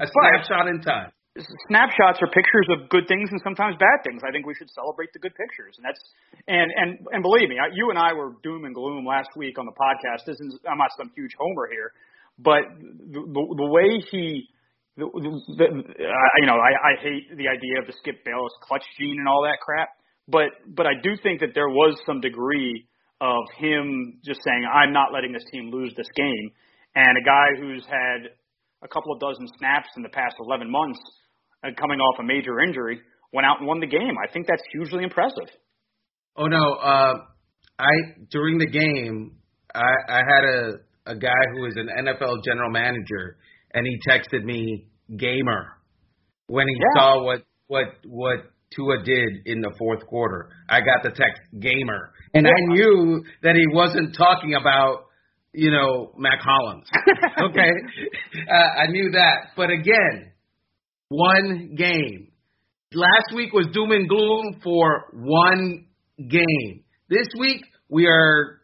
A 0.00 0.06
snapshot 0.10 0.66
in 0.66 0.82
time. 0.82 1.12
Snapshots 1.38 2.18
are 2.18 2.26
pictures 2.34 2.66
of 2.74 2.90
good 2.90 3.06
things 3.06 3.30
and 3.30 3.40
sometimes 3.44 3.78
bad 3.78 4.02
things. 4.02 4.20
I 4.26 4.32
think 4.34 4.46
we 4.46 4.54
should 4.58 4.70
celebrate 4.70 5.12
the 5.14 5.22
good 5.22 5.34
pictures, 5.38 5.78
and 5.78 5.86
that's 5.86 6.02
and 6.50 6.66
and 6.74 6.98
and 7.14 7.22
believe 7.22 7.48
me, 7.48 7.54
you 7.72 7.90
and 7.90 7.98
I 7.98 8.12
were 8.12 8.34
doom 8.42 8.64
and 8.64 8.74
gloom 8.74 9.06
last 9.06 9.30
week 9.36 9.56
on 9.56 9.64
the 9.64 9.76
podcast. 9.78 10.26
This 10.26 10.34
is 10.40 10.58
I'm 10.66 10.78
not 10.78 10.90
some 10.98 11.12
huge 11.14 11.30
homer 11.38 11.70
here, 11.70 11.92
but 12.36 12.66
the 12.82 13.22
the, 13.22 13.68
way 13.70 14.02
he 14.10 14.50
the, 14.96 15.06
the, 15.06 15.66
uh, 15.70 16.30
you 16.42 16.46
know 16.50 16.58
I, 16.58 16.74
I 16.74 16.92
hate 16.98 17.30
the 17.30 17.46
idea 17.46 17.78
of 17.78 17.86
the 17.86 17.94
Skip 18.02 18.24
Bayless 18.24 18.52
clutch 18.66 18.84
gene 18.98 19.14
and 19.22 19.28
all 19.28 19.46
that 19.46 19.62
crap, 19.62 19.90
but 20.26 20.50
but 20.66 20.86
I 20.86 20.98
do 21.00 21.14
think 21.22 21.38
that 21.46 21.54
there 21.54 21.70
was 21.70 21.94
some 22.06 22.20
degree 22.20 22.88
of 23.20 23.44
him 23.56 24.18
just 24.24 24.42
saying 24.42 24.66
I'm 24.66 24.92
not 24.92 25.12
letting 25.12 25.30
this 25.30 25.44
team 25.52 25.70
lose 25.70 25.94
this 25.96 26.10
game, 26.16 26.50
and 26.96 27.14
a 27.14 27.22
guy 27.22 27.54
who's 27.54 27.86
had 27.86 28.34
a 28.82 28.88
couple 28.88 29.12
of 29.12 29.20
dozen 29.20 29.46
snaps 29.58 29.88
in 29.96 30.02
the 30.02 30.08
past 30.08 30.34
11 30.40 30.70
months, 30.70 30.98
coming 31.62 32.00
off 32.00 32.18
a 32.20 32.22
major 32.22 32.60
injury, 32.60 33.00
went 33.32 33.46
out 33.46 33.58
and 33.58 33.66
won 33.66 33.80
the 33.80 33.86
game. 33.86 34.14
I 34.22 34.30
think 34.32 34.46
that's 34.46 34.62
hugely 34.72 35.04
impressive. 35.04 35.48
Oh 36.36 36.46
no, 36.46 36.74
uh, 36.74 37.14
I 37.78 37.92
during 38.30 38.58
the 38.58 38.66
game, 38.66 39.36
I, 39.74 39.90
I 40.08 40.18
had 40.18 40.44
a 40.44 40.72
a 41.06 41.16
guy 41.16 41.42
who 41.54 41.66
is 41.66 41.74
an 41.76 41.88
NFL 42.06 42.44
general 42.44 42.70
manager, 42.70 43.36
and 43.74 43.86
he 43.86 43.98
texted 44.08 44.44
me 44.44 44.86
gamer 45.16 45.76
when 46.46 46.68
he 46.68 46.74
yeah. 46.74 47.00
saw 47.00 47.24
what 47.24 47.42
what 47.66 47.86
what 48.06 48.38
Tua 48.74 49.02
did 49.04 49.46
in 49.46 49.60
the 49.60 49.72
fourth 49.78 50.06
quarter. 50.06 50.50
I 50.68 50.80
got 50.80 51.02
the 51.02 51.10
text 51.10 51.42
gamer, 51.58 52.12
and 52.34 52.46
yeah. 52.46 52.52
I 52.52 52.74
knew 52.74 53.24
that 53.42 53.56
he 53.56 53.66
wasn't 53.72 54.14
talking 54.16 54.54
about 54.54 55.06
you 55.52 55.70
know, 55.70 56.12
Mack 56.16 56.40
Hollins. 56.40 56.86
okay, 57.50 57.70
uh, 58.48 58.54
I 58.54 58.86
knew 58.86 59.10
that. 59.12 59.48
But 59.56 59.70
again, 59.70 60.32
one 61.10 61.74
game. 61.76 62.28
Last 62.94 63.34
week 63.36 63.52
was 63.52 63.66
doom 63.72 63.92
and 63.92 64.08
gloom 64.08 64.60
for 64.64 65.10
one 65.12 65.86
game. 66.16 66.84
This 67.10 67.26
week 67.38 67.60
we 67.88 68.06
are. 68.06 68.60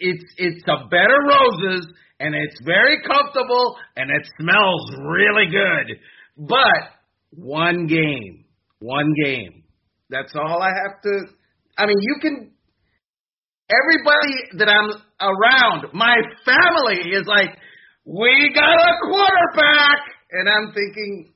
It's 0.00 0.24
it's 0.36 0.62
a 0.66 0.88
bed 0.88 1.06
of 1.06 1.28
roses 1.28 1.86
and 2.18 2.34
it's 2.34 2.56
very 2.64 3.02
comfortable 3.06 3.76
and 3.96 4.10
it 4.10 4.26
smells 4.38 4.90
really 4.98 5.46
good. 5.50 5.96
But 6.36 6.90
one 7.30 7.86
game, 7.86 8.44
one 8.80 9.12
game. 9.24 9.62
That's 10.10 10.32
all 10.34 10.62
I 10.62 10.68
have 10.68 11.00
to. 11.02 11.20
I 11.78 11.86
mean, 11.86 11.96
you 12.00 12.16
can 12.20 12.50
everybody 13.70 14.58
that 14.58 14.68
I'm 14.68 14.90
around, 15.20 15.94
my 15.94 16.16
family 16.44 17.14
is 17.14 17.26
like, 17.26 17.56
we 18.04 18.50
got 18.54 18.74
a 18.74 18.92
quarterback. 19.08 20.00
And 20.32 20.48
I'm 20.48 20.72
thinking, 20.72 21.29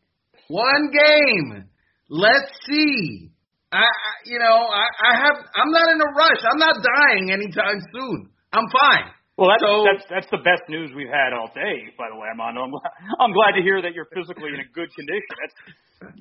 one 0.49 0.91
game. 0.93 1.65
Let's 2.09 2.53
see. 2.67 3.31
I, 3.73 3.85
you 4.27 4.39
know, 4.39 4.59
I, 4.71 4.87
I 5.03 5.13
have, 5.19 5.37
I'm 5.57 5.71
not 5.73 5.91
in 5.91 5.99
a 6.01 6.11
rush. 6.15 6.43
I'm 6.47 6.59
not 6.59 6.77
dying 6.79 7.31
anytime 7.33 7.81
soon. 7.93 8.31
I'm 8.53 8.67
fine. 8.71 9.11
Well, 9.35 9.51
that's, 9.51 9.67
so, 9.67 9.83
that's 9.83 10.07
that's 10.07 10.31
the 10.31 10.43
best 10.47 10.63
news 10.71 10.95
we've 10.95 11.11
had 11.11 11.35
all 11.35 11.51
day. 11.51 11.91
By 11.99 12.07
the 12.07 12.15
way, 12.15 12.31
Armando, 12.31 12.63
I'm, 12.63 12.75
I'm 13.19 13.35
glad 13.35 13.59
to 13.59 13.63
hear 13.67 13.83
that 13.83 13.91
you're 13.91 14.07
physically 14.15 14.55
in 14.55 14.63
a 14.63 14.69
good 14.71 14.87
condition. 14.95 15.35
That's 15.43 15.57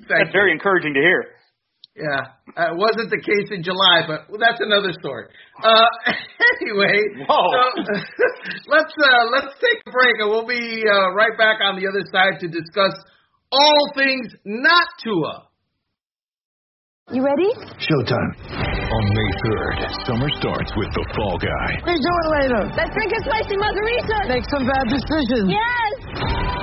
that's 0.09 0.31
very 0.33 0.49
encouraging 0.49 0.97
to 0.97 1.01
hear. 1.01 1.21
Yeah, 1.93 2.33
uh, 2.57 2.73
it 2.73 2.77
wasn't 2.81 3.13
the 3.13 3.21
case 3.21 3.53
in 3.53 3.61
July, 3.61 4.09
but 4.09 4.25
that's 4.41 4.57
another 4.65 4.89
story. 4.97 5.29
Uh, 5.61 5.85
anyway, 6.57 6.97
so, 7.29 7.37
let's 8.73 8.93
uh, 8.97 9.23
let's 9.29 9.53
take 9.61 9.77
a 9.85 9.91
break, 9.93 10.17
and 10.17 10.33
we'll 10.33 10.49
be 10.49 10.81
uh, 10.81 11.13
right 11.13 11.37
back 11.37 11.61
on 11.61 11.77
the 11.77 11.85
other 11.85 12.01
side 12.09 12.41
to 12.41 12.49
discuss 12.49 12.97
all 13.53 13.91
things 13.95 14.27
not 14.45 14.87
Tua. 15.03 15.47
You 17.11 17.21
ready? 17.21 17.51
Showtime. 17.83 18.31
On 18.49 19.03
May 19.13 19.31
3rd, 19.43 19.77
summer 20.07 20.29
starts 20.39 20.71
with 20.77 20.89
The 20.95 21.05
Fall 21.15 21.37
Guy. 21.37 21.69
Let's 21.85 21.99
do 21.99 22.09
it 22.09 22.29
later. 22.41 22.61
Let's 22.73 22.93
drink 22.95 23.11
a 23.11 23.21
spicy 23.27 23.57
margarita. 23.57 24.17
Make 24.29 24.47
some 24.49 24.65
bad 24.65 24.87
decisions. 24.87 25.51
Yes. 25.51 26.62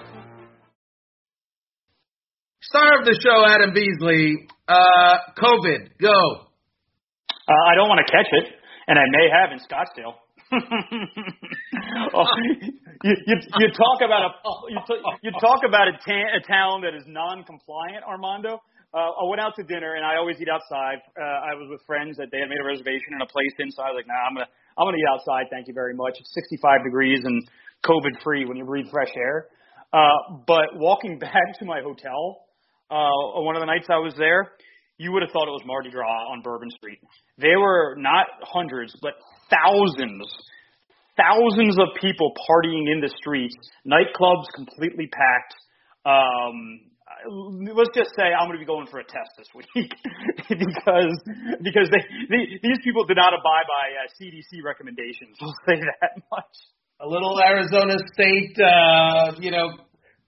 Star 2.71 3.03
of 3.03 3.03
the 3.03 3.11
show, 3.19 3.43
Adam 3.51 3.75
Beasley. 3.75 4.47
Uh, 4.63 5.35
COVID, 5.35 5.91
go. 5.99 6.47
Uh, 7.27 7.63
I 7.67 7.75
don't 7.75 7.91
want 7.91 7.99
to 7.99 8.07
catch 8.07 8.31
it, 8.31 8.47
and 8.87 8.95
I 8.95 9.03
may 9.11 9.27
have 9.27 9.51
in 9.51 9.59
Scottsdale. 9.59 10.15
oh, 12.15 12.23
you, 13.03 13.15
you 13.27 13.35
you 13.59 13.67
talk 13.75 13.99
about 13.99 14.23
a 14.23 14.31
you, 14.71 14.79
t- 14.87 15.03
you 15.19 15.31
talk 15.43 15.67
about 15.67 15.91
a, 15.91 15.99
ta- 15.99 16.31
a 16.31 16.39
town 16.47 16.79
that 16.87 16.95
is 16.95 17.03
non-compliant, 17.11 18.07
Armando. 18.07 18.63
Uh, 18.95 19.19
I 19.19 19.23
went 19.27 19.43
out 19.43 19.51
to 19.59 19.67
dinner, 19.67 19.99
and 19.99 20.05
I 20.07 20.15
always 20.15 20.39
eat 20.39 20.47
outside. 20.47 21.03
Uh, 21.19 21.51
I 21.51 21.59
was 21.59 21.67
with 21.67 21.83
friends 21.83 22.15
that 22.23 22.31
they 22.31 22.39
had 22.39 22.47
made 22.47 22.63
a 22.63 22.67
reservation 22.67 23.19
and 23.19 23.21
a 23.21 23.27
place 23.27 23.51
inside. 23.59 23.91
I 23.91 23.99
was 23.99 23.99
like, 23.99 24.07
nah, 24.07 24.31
I'm 24.31 24.35
gonna 24.39 24.47
I'm 24.79 24.87
gonna 24.87 24.95
eat 24.95 25.11
outside. 25.11 25.51
Thank 25.51 25.67
you 25.67 25.75
very 25.75 25.91
much. 25.93 26.15
It's 26.23 26.31
65 26.39 26.87
degrees 26.87 27.19
and 27.27 27.43
COVID 27.83 28.23
free 28.23 28.47
when 28.47 28.55
you 28.55 28.63
breathe 28.63 28.87
fresh 28.87 29.11
air. 29.19 29.51
Uh, 29.91 30.39
but 30.47 30.79
walking 30.79 31.19
back 31.27 31.59
to 31.59 31.65
my 31.67 31.83
hotel, 31.83 32.47
uh, 32.91 33.41
one 33.41 33.55
of 33.55 33.61
the 33.61 33.65
nights 33.65 33.87
I 33.89 33.97
was 33.97 34.13
there, 34.17 34.51
you 34.97 35.11
would 35.13 35.23
have 35.23 35.31
thought 35.31 35.47
it 35.47 35.55
was 35.55 35.63
Mardi 35.65 35.89
Gras 35.89 36.29
on 36.29 36.41
Bourbon 36.43 36.69
Street. 36.69 36.99
There 37.37 37.59
were 37.59 37.95
not 37.97 38.27
hundreds, 38.43 38.93
but 39.01 39.13
thousands, 39.49 40.27
thousands 41.17 41.79
of 41.79 41.95
people 41.99 42.33
partying 42.45 42.91
in 42.91 43.01
the 43.01 43.09
streets, 43.17 43.55
nightclubs 43.87 44.45
completely 44.53 45.07
packed. 45.07 45.55
Um, 46.05 46.91
let's 47.73 47.89
just 47.95 48.11
say 48.17 48.29
I'm 48.29 48.47
going 48.47 48.59
to 48.59 48.63
be 48.63 48.69
going 48.69 48.87
for 48.87 48.99
a 48.99 49.03
test 49.03 49.31
this 49.37 49.47
week 49.55 49.65
because 50.49 51.15
because 51.61 51.87
they, 51.89 52.03
they 52.29 52.41
these 52.61 52.79
people 52.83 53.05
did 53.05 53.17
not 53.17 53.33
abide 53.33 53.65
by 53.65 53.85
uh, 53.95 54.07
CDC 54.19 54.63
recommendations. 54.63 55.37
We'll 55.41 55.55
say 55.65 55.81
that 55.81 56.21
much. 56.31 56.53
A 56.99 57.07
little 57.07 57.39
Arizona 57.41 57.97
State, 58.13 58.57
uh, 58.61 59.33
you 59.39 59.49
know, 59.49 59.73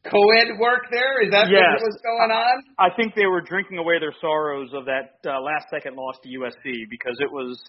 co-ed 0.03 0.59
work 0.59 0.87
there? 0.91 1.23
Is 1.23 1.31
that 1.31 1.49
yes. 1.49 1.79
what 1.79 1.87
was 1.87 1.99
going 2.03 2.31
on? 2.31 2.63
I 2.79 2.93
think 2.95 3.15
they 3.15 3.25
were 3.25 3.41
drinking 3.41 3.77
away 3.77 3.99
their 3.99 4.13
sorrows 4.19 4.69
of 4.73 4.85
that 4.85 5.19
uh, 5.25 5.39
last 5.41 5.67
second 5.69 5.95
loss 5.95 6.15
to 6.23 6.29
USC 6.29 6.89
because 6.89 7.17
it 7.19 7.31
was, 7.31 7.59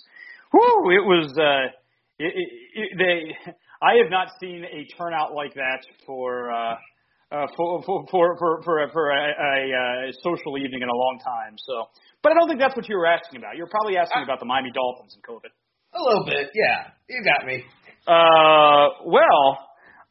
whoo, 0.52 0.90
it 0.90 1.04
was. 1.04 1.32
Uh, 1.38 1.70
it, 2.18 2.30
it, 2.30 2.48
it, 2.74 2.88
they, 2.98 3.52
I 3.82 3.98
have 4.02 4.10
not 4.10 4.28
seen 4.40 4.64
a 4.64 4.86
turnout 4.96 5.34
like 5.34 5.54
that 5.54 5.80
for. 6.06 6.52
Uh, 6.52 6.74
uh, 7.32 7.46
for, 7.56 7.82
for 7.82 8.06
for 8.10 8.36
for 8.38 8.62
for 8.62 8.84
a, 8.84 8.92
for 8.92 9.10
a, 9.10 9.24
a, 9.26 10.08
a 10.08 10.12
social 10.22 10.56
evening 10.58 10.82
in 10.82 10.88
a 10.88 10.94
long 10.94 11.18
time. 11.24 11.56
So, 11.58 11.88
but 12.22 12.30
I 12.30 12.34
don't 12.36 12.46
think 12.46 12.60
that's 12.60 12.76
what 12.76 12.88
you 12.88 12.96
were 12.96 13.06
asking 13.06 13.38
about. 13.38 13.56
You're 13.56 13.66
probably 13.66 13.96
asking 13.96 14.22
about 14.22 14.38
the 14.38 14.46
Miami 14.46 14.70
Dolphins 14.70 15.16
and 15.16 15.22
COVID. 15.24 15.50
A 15.94 16.02
little 16.02 16.24
bit, 16.26 16.50
yeah. 16.54 16.90
You 17.08 17.24
got 17.24 17.46
me. 17.46 17.64
Uh, 18.06 18.88
well, 19.06 19.58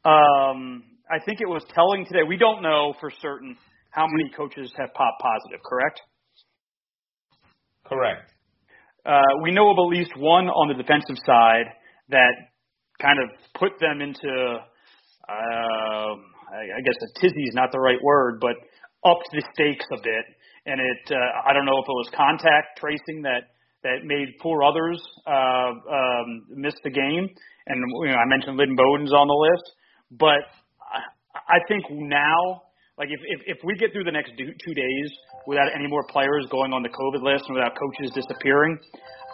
um, 0.04 0.84
I 1.10 1.20
think 1.26 1.42
it 1.42 1.48
was 1.48 1.64
telling 1.74 2.06
today. 2.06 2.24
We 2.28 2.38
don't 2.38 2.62
know 2.62 2.94
for 3.00 3.12
certain 3.22 3.58
how 3.90 4.08
many 4.08 4.32
coaches 4.36 4.72
have 4.78 4.94
popped 4.94 5.22
positive, 5.22 5.62
correct? 5.66 6.02
Correct. 7.86 8.32
Uh, 9.06 9.22
we 9.44 9.52
know 9.52 9.70
of 9.70 9.78
at 9.78 9.98
least 9.98 10.12
one 10.18 10.48
on 10.48 10.70
the 10.70 10.82
defensive 10.82 11.18
side 11.26 11.68
that 12.10 12.34
kind 13.02 13.20
of 13.20 13.30
put 13.60 13.80
them 13.80 14.02
into, 14.02 14.32
uh, 15.28 16.12
I 16.16 16.82
guess 16.86 16.96
a 16.96 17.20
tizzy 17.20 17.44
is 17.44 17.54
not 17.54 17.72
the 17.72 17.80
right 17.80 18.02
word, 18.02 18.40
but 18.40 18.56
upped 19.06 19.28
the 19.34 19.44
stakes 19.54 19.86
a 19.92 19.98
bit. 19.98 20.26
And 20.66 20.80
it, 20.80 21.12
uh, 21.12 21.50
I 21.50 21.52
don't 21.52 21.66
know 21.66 21.78
if 21.78 21.86
it 21.86 21.98
was 22.00 22.10
contact 22.16 22.80
tracing 22.80 23.24
that 23.24 23.52
that 23.84 24.06
made 24.06 24.30
four 24.42 24.64
others 24.64 24.96
uh, 25.28 25.76
um, 25.76 26.48
miss 26.56 26.74
the 26.86 26.90
game. 26.90 27.28
And 27.68 27.84
you 28.06 28.12
know, 28.12 28.16
I 28.16 28.26
mentioned 28.26 28.56
Lynn 28.56 28.78
Bowden's 28.78 29.12
on 29.12 29.28
the 29.28 29.34
list, 29.34 29.68
but 30.12 30.48
I, 31.50 31.60
think 31.68 31.86
now, 31.90 32.64
like 32.98 33.10
if, 33.10 33.20
if 33.24 33.58
if 33.58 33.60
we 33.64 33.76
get 33.76 33.92
through 33.92 34.04
the 34.04 34.16
next 34.16 34.34
two 34.38 34.74
days 34.74 35.10
without 35.48 35.74
any 35.74 35.88
more 35.88 36.04
players 36.10 36.46
going 36.52 36.74
on 36.74 36.84
the 36.84 36.94
COVID 36.94 37.24
list 37.24 37.46
and 37.48 37.56
without 37.56 37.74
coaches 37.76 38.12
disappearing, 38.14 38.78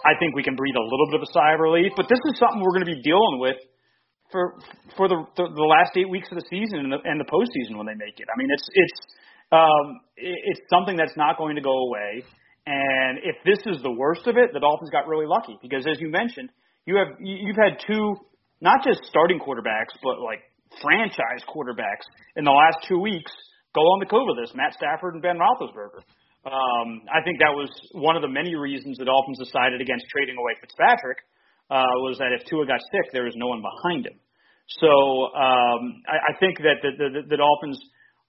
I 0.05 0.15
think 0.19 0.35
we 0.35 0.43
can 0.43 0.55
breathe 0.55 0.75
a 0.75 0.85
little 0.85 1.07
bit 1.11 1.21
of 1.21 1.25
a 1.27 1.31
sigh 1.33 1.53
of 1.53 1.59
relief. 1.59 1.91
But 1.95 2.07
this 2.07 2.19
is 2.31 2.39
something 2.39 2.61
we're 2.61 2.73
going 2.73 2.87
to 2.87 2.93
be 2.95 3.01
dealing 3.03 3.37
with 3.39 3.59
for 4.31 4.55
for 4.95 5.07
the 5.07 5.19
the, 5.35 5.45
the 5.51 5.67
last 5.67 5.97
eight 5.97 6.09
weeks 6.09 6.29
of 6.31 6.39
the 6.39 6.47
season 6.49 6.87
and 6.87 6.91
the, 6.93 6.99
and 7.03 7.19
the 7.19 7.27
postseason 7.27 7.77
when 7.77 7.85
they 7.85 7.97
make 7.99 8.17
it. 8.17 8.27
I 8.31 8.35
mean, 8.39 8.49
it's 8.51 8.67
it's 8.73 8.99
um, 9.51 9.85
it's 10.15 10.61
something 10.69 10.95
that's 10.95 11.17
not 11.17 11.37
going 11.37 11.55
to 11.55 11.61
go 11.61 11.75
away. 11.89 12.23
And 12.69 13.17
if 13.25 13.35
this 13.43 13.59
is 13.65 13.81
the 13.81 13.91
worst 13.91 14.27
of 14.27 14.37
it, 14.37 14.53
the 14.53 14.59
Dolphins 14.59 14.91
got 14.91 15.07
really 15.07 15.25
lucky 15.25 15.57
because, 15.61 15.87
as 15.89 15.99
you 15.99 16.09
mentioned, 16.09 16.49
you 16.85 16.97
have 16.97 17.17
you've 17.19 17.57
had 17.57 17.81
two 17.85 18.15
not 18.61 18.83
just 18.83 19.03
starting 19.05 19.39
quarterbacks, 19.39 19.95
but 20.03 20.19
like 20.19 20.43
franchise 20.81 21.41
quarterbacks 21.49 22.05
in 22.35 22.45
the 22.45 22.51
last 22.53 22.85
two 22.87 22.99
weeks 22.99 23.31
go 23.73 23.81
on 23.81 23.99
the 23.99 24.09
COVID 24.09 24.37
list, 24.39 24.55
Matt 24.55 24.73
Stafford 24.73 25.13
and 25.13 25.21
Ben 25.21 25.37
Roethlisberger. 25.37 26.01
Um, 26.45 27.03
I 27.11 27.21
think 27.23 27.39
that 27.39 27.51
was 27.51 27.69
one 27.91 28.15
of 28.15 28.21
the 28.21 28.31
many 28.31 28.55
reasons 28.55 28.97
the 28.97 29.05
Dolphins 29.05 29.39
decided 29.39 29.81
against 29.81 30.07
trading 30.09 30.37
away 30.39 30.55
Fitzpatrick 30.61 31.19
uh, 31.69 31.83
was 32.01 32.17
that 32.17 32.31
if 32.31 32.47
Tua 32.47 32.65
got 32.65 32.79
sick, 32.79 33.11
there 33.11 33.25
was 33.25 33.35
no 33.35 33.47
one 33.47 33.61
behind 33.61 34.07
him. 34.07 34.17
So 34.81 35.33
um, 35.35 36.01
I, 36.07 36.33
I 36.33 36.33
think 36.39 36.57
that 36.59 36.81
the, 36.81 36.91
the, 36.95 37.09
the 37.27 37.37
Dolphins 37.37 37.77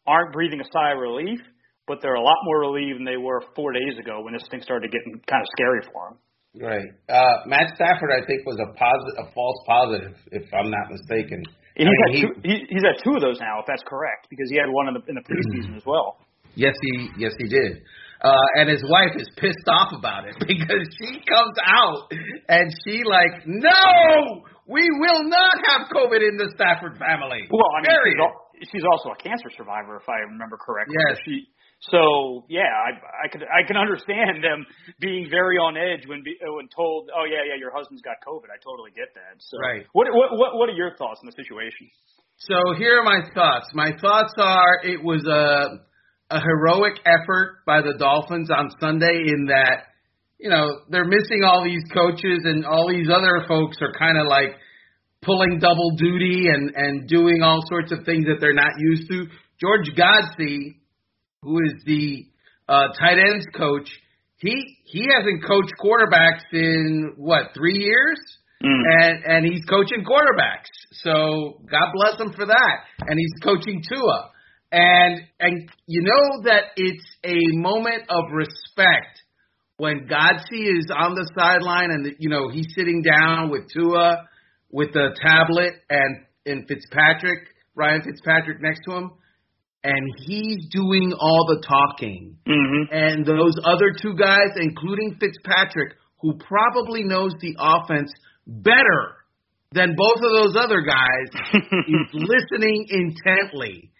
aren't 0.06 0.32
breathing 0.32 0.60
a 0.60 0.68
sigh 0.72 0.92
of 0.92 0.98
relief, 0.98 1.40
but 1.86 1.98
they're 2.02 2.18
a 2.18 2.22
lot 2.22 2.36
more 2.44 2.60
relieved 2.60 2.98
than 2.98 3.06
they 3.06 3.16
were 3.16 3.42
four 3.54 3.72
days 3.72 3.96
ago 3.98 4.22
when 4.22 4.34
this 4.34 4.44
thing 4.50 4.60
started 4.62 4.90
getting 4.90 5.20
kind 5.28 5.42
of 5.42 5.48
scary 5.56 5.82
for 5.92 6.10
them. 6.10 6.16
Right. 6.58 6.90
Uh, 7.08 7.46
Matt 7.46 7.76
Stafford, 7.76 8.10
I 8.10 8.26
think, 8.26 8.44
was 8.44 8.58
a 8.58 8.74
positive, 8.74 9.16
a 9.22 9.32
false 9.32 9.58
positive, 9.66 10.16
if 10.32 10.42
I'm 10.52 10.70
not 10.70 10.90
mistaken. 10.90 11.44
And 11.80 11.88
he's, 11.88 11.96
I 11.96 11.96
mean, 11.96 12.04
had 12.04 12.12
he, 12.12 12.20
two, 12.20 12.32
he, 12.44 12.54
he's 12.76 12.84
had 12.84 13.00
two 13.00 13.16
of 13.16 13.24
those 13.24 13.40
now, 13.40 13.58
if 13.60 13.66
that's 13.66 13.82
correct, 13.88 14.28
because 14.28 14.52
he 14.52 14.60
had 14.60 14.68
one 14.68 14.92
in 14.92 14.94
the 14.94 15.02
in 15.08 15.16
the 15.16 15.24
preseason 15.24 15.76
as 15.76 15.84
well. 15.88 16.20
Yes, 16.54 16.74
he 16.82 17.08
yes 17.16 17.32
he 17.40 17.48
did. 17.48 17.80
Uh, 18.20 18.36
and 18.60 18.68
his 18.68 18.84
wife 18.84 19.16
is 19.16 19.24
pissed 19.40 19.64
off 19.68 19.96
about 19.96 20.28
it 20.28 20.36
because 20.44 20.84
she 21.00 21.24
comes 21.24 21.56
out 21.64 22.12
and 22.52 22.68
she 22.84 23.00
like, 23.00 23.46
no, 23.46 24.44
we 24.68 24.84
will 25.00 25.24
not 25.24 25.56
have 25.72 25.88
COVID 25.88 26.20
in 26.20 26.36
the 26.36 26.52
Stafford 26.54 27.00
family. 27.00 27.48
Well, 27.48 27.64
I 27.72 27.80
mean, 27.80 27.96
she's, 28.04 28.20
al- 28.20 28.68
she's, 28.72 28.84
also 28.92 29.16
a 29.16 29.22
cancer 29.22 29.48
survivor, 29.56 29.96
if 29.96 30.06
I 30.06 30.20
remember 30.28 30.58
correctly. 30.60 30.96
Yes. 31.08 31.16
She 31.24 31.48
so 31.88 32.44
yeah, 32.48 32.68
I, 32.68 33.24
I 33.24 33.28
could 33.32 33.42
I 33.48 33.66
can 33.66 33.76
understand 33.76 34.44
them 34.44 34.66
being 35.00 35.28
very 35.30 35.56
on 35.56 35.76
edge 35.76 36.06
when 36.06 36.22
be, 36.22 36.36
when 36.40 36.68
told, 36.68 37.08
oh 37.16 37.24
yeah, 37.24 37.40
yeah, 37.48 37.56
your 37.58 37.72
husband's 37.72 38.02
got 38.02 38.20
COVID. 38.26 38.52
I 38.52 38.60
totally 38.60 38.90
get 38.92 39.08
that. 39.14 39.40
So 39.40 39.56
right. 39.58 39.86
What 39.92 40.08
what 40.12 40.36
what 40.36 40.56
what 40.56 40.68
are 40.68 40.76
your 40.76 40.94
thoughts 40.96 41.20
on 41.24 41.26
the 41.26 41.32
situation? 41.32 41.88
So 42.36 42.56
here 42.76 43.00
are 43.00 43.04
my 43.04 43.20
thoughts. 43.34 43.68
My 43.72 43.92
thoughts 44.00 44.34
are 44.36 44.84
it 44.84 45.02
was 45.02 45.24
a 45.26 45.80
a 46.34 46.40
heroic 46.40 47.00
effort 47.06 47.64
by 47.66 47.80
the 47.80 47.94
Dolphins 47.98 48.50
on 48.50 48.70
Sunday 48.78 49.24
in 49.26 49.46
that 49.46 49.88
you 50.38 50.50
know 50.50 50.84
they're 50.90 51.08
missing 51.08 51.44
all 51.44 51.64
these 51.64 51.84
coaches 51.94 52.44
and 52.44 52.66
all 52.66 52.88
these 52.88 53.08
other 53.08 53.44
folks 53.48 53.78
are 53.80 53.92
kind 53.98 54.18
of 54.18 54.26
like 54.26 54.52
pulling 55.22 55.58
double 55.60 55.96
duty 55.96 56.48
and 56.48 56.72
and 56.76 57.08
doing 57.08 57.42
all 57.42 57.62
sorts 57.68 57.90
of 57.90 58.04
things 58.04 58.26
that 58.26 58.36
they're 58.38 58.52
not 58.52 58.72
used 58.78 59.08
to. 59.08 59.26
George 59.60 59.92
Godsey 59.96 60.79
who 61.42 61.58
is 61.64 61.82
the 61.84 62.26
uh, 62.68 62.88
tight 62.98 63.18
ends 63.18 63.46
coach, 63.56 63.88
he 64.36 64.76
he 64.84 65.08
hasn't 65.14 65.44
coached 65.44 65.72
quarterbacks 65.82 66.44
in 66.52 67.14
what 67.16 67.52
three 67.54 67.78
years, 67.78 68.18
mm. 68.62 68.82
and 69.02 69.24
and 69.24 69.44
he's 69.46 69.64
coaching 69.64 70.04
quarterbacks. 70.04 70.70
So 70.92 71.60
God 71.70 71.92
bless 71.94 72.20
him 72.20 72.32
for 72.32 72.46
that. 72.46 72.76
And 73.00 73.18
he's 73.18 73.32
coaching 73.42 73.82
Tua, 73.88 74.30
and 74.72 75.20
and 75.40 75.70
you 75.86 76.02
know 76.02 76.42
that 76.44 76.72
it's 76.76 77.04
a 77.24 77.56
moment 77.56 78.04
of 78.08 78.24
respect 78.32 79.22
when 79.76 80.06
Godsey 80.06 80.78
is 80.78 80.90
on 80.94 81.14
the 81.14 81.28
sideline 81.36 81.90
and 81.90 82.14
you 82.18 82.28
know 82.28 82.48
he's 82.50 82.68
sitting 82.74 83.02
down 83.02 83.50
with 83.50 83.62
Tua 83.72 84.28
with 84.70 84.92
the 84.92 85.16
tablet 85.20 85.74
and 85.88 86.24
and 86.46 86.68
Fitzpatrick 86.68 87.48
Ryan 87.74 88.02
Fitzpatrick 88.02 88.60
next 88.60 88.80
to 88.86 88.96
him 88.96 89.10
and 89.82 90.06
he's 90.26 90.66
doing 90.70 91.14
all 91.18 91.46
the 91.48 91.62
talking. 91.66 92.36
Mm-hmm. 92.46 92.92
And 92.92 93.24
those 93.24 93.54
other 93.64 93.92
two 94.00 94.14
guys, 94.14 94.52
including 94.56 95.16
Fitzpatrick, 95.18 95.94
who 96.20 96.34
probably 96.38 97.02
knows 97.04 97.32
the 97.40 97.56
offense 97.58 98.12
better 98.46 99.16
than 99.72 99.96
both 99.96 100.16
of 100.16 100.32
those 100.42 100.56
other 100.56 100.82
guys, 100.82 101.28
is 101.54 102.12
listening 102.12 102.86
intently. 102.90 103.90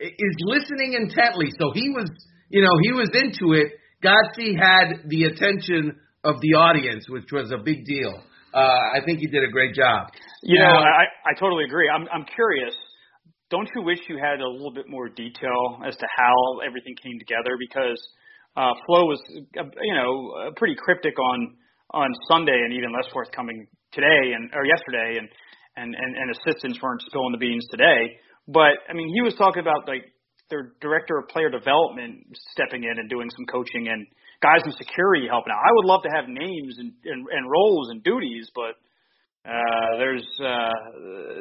Is 0.00 0.36
listening 0.40 0.94
intently. 0.94 1.50
So 1.58 1.70
he 1.74 1.90
was, 1.90 2.10
you 2.48 2.62
know, 2.62 2.76
he 2.82 2.92
was 2.92 3.10
into 3.12 3.54
it. 3.54 3.72
Godsey 4.02 4.56
had 4.56 5.08
the 5.08 5.24
attention 5.24 5.96
of 6.24 6.36
the 6.40 6.56
audience, 6.56 7.06
which 7.08 7.30
was 7.32 7.50
a 7.50 7.58
big 7.62 7.84
deal. 7.84 8.22
Uh, 8.54 8.58
I 8.94 9.00
think 9.04 9.20
he 9.20 9.26
did 9.26 9.44
a 9.44 9.50
great 9.50 9.74
job. 9.74 10.08
You 10.42 10.60
now, 10.60 10.74
know, 10.74 10.80
I, 10.80 11.04
I 11.28 11.38
totally 11.38 11.64
agree. 11.64 11.90
I'm, 11.92 12.06
I'm 12.12 12.24
curious 12.24 12.74
don't 13.50 13.68
you 13.74 13.82
wish 13.82 13.98
you 14.08 14.18
had 14.18 14.40
a 14.40 14.48
little 14.48 14.72
bit 14.72 14.88
more 14.88 15.08
detail 15.08 15.80
as 15.86 15.96
to 15.96 16.06
how 16.16 16.60
everything 16.66 16.94
came 17.02 17.18
together? 17.18 17.54
Because 17.58 18.00
uh, 18.56 18.72
Flo 18.86 19.06
was, 19.06 19.20
uh, 19.58 19.62
you 19.82 19.94
know, 19.94 20.50
pretty 20.56 20.74
cryptic 20.74 21.18
on 21.18 21.56
on 21.94 22.10
Sunday 22.28 22.58
and 22.58 22.72
even 22.74 22.92
less 22.92 23.06
forthcoming 23.12 23.66
today 23.92 24.34
and 24.34 24.50
or 24.54 24.64
yesterday, 24.66 25.18
and 25.18 25.28
and 25.76 25.94
and, 25.94 26.16
and 26.16 26.30
assistants 26.30 26.78
weren't 26.82 27.02
spilling 27.06 27.32
the 27.32 27.38
beans 27.38 27.66
today. 27.70 28.18
But 28.48 28.82
I 28.88 28.94
mean, 28.94 29.08
he 29.14 29.22
was 29.22 29.34
talking 29.34 29.60
about 29.60 29.86
like 29.86 30.04
their 30.50 30.74
director 30.80 31.18
of 31.18 31.28
player 31.28 31.50
development 31.50 32.26
stepping 32.54 32.84
in 32.84 32.98
and 32.98 33.10
doing 33.10 33.28
some 33.30 33.46
coaching 33.46 33.88
and 33.88 34.06
guys 34.42 34.62
in 34.64 34.72
security 34.72 35.26
helping 35.28 35.52
out. 35.52 35.58
I 35.58 35.72
would 35.74 35.86
love 35.86 36.02
to 36.02 36.12
have 36.14 36.28
names 36.28 36.78
and, 36.78 36.92
and, 37.04 37.26
and 37.26 37.50
roles 37.50 37.90
and 37.90 38.02
duties, 38.02 38.50
but 38.54 38.78
uh, 39.46 39.98
there's 39.98 40.26
uh, 40.40 40.72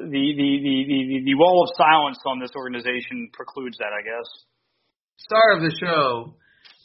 the, 0.05 0.23
the, 0.37 0.49
the, 0.61 0.75
the, 0.85 1.21
the 1.25 1.35
wall 1.35 1.65
of 1.67 1.75
silence 1.75 2.19
on 2.27 2.39
this 2.39 2.51
organization 2.55 3.29
precludes 3.33 3.77
that, 3.79 3.89
I 3.89 4.03
guess. 4.03 4.29
Star 5.17 5.57
of 5.57 5.61
the 5.61 5.75
show, 5.79 6.35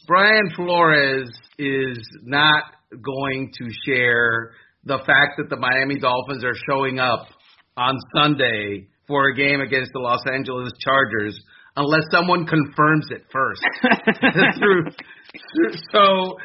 Brian 0.07 0.51
Flores 0.57 1.31
is 1.59 1.99
not 2.23 2.65
going 2.91 3.53
to 3.59 3.69
share 3.85 4.53
the 4.85 4.99
fact 4.99 5.37
that 5.37 5.51
the 5.51 5.57
Miami 5.57 5.99
Dolphins 5.99 6.43
are 6.43 6.57
showing 6.69 6.99
up 6.99 7.27
on 7.77 7.99
Sunday 8.17 8.89
for 9.07 9.29
a 9.29 9.37
game 9.37 9.61
against 9.61 9.93
the 9.93 9.99
Los 9.99 10.23
Angeles 10.33 10.73
Chargers 10.81 11.39
unless 11.77 12.03
someone 12.11 12.47
confirms 12.47 13.07
it 13.11 13.25
first. 13.31 13.63
through, 14.59 14.87
so 15.93 16.37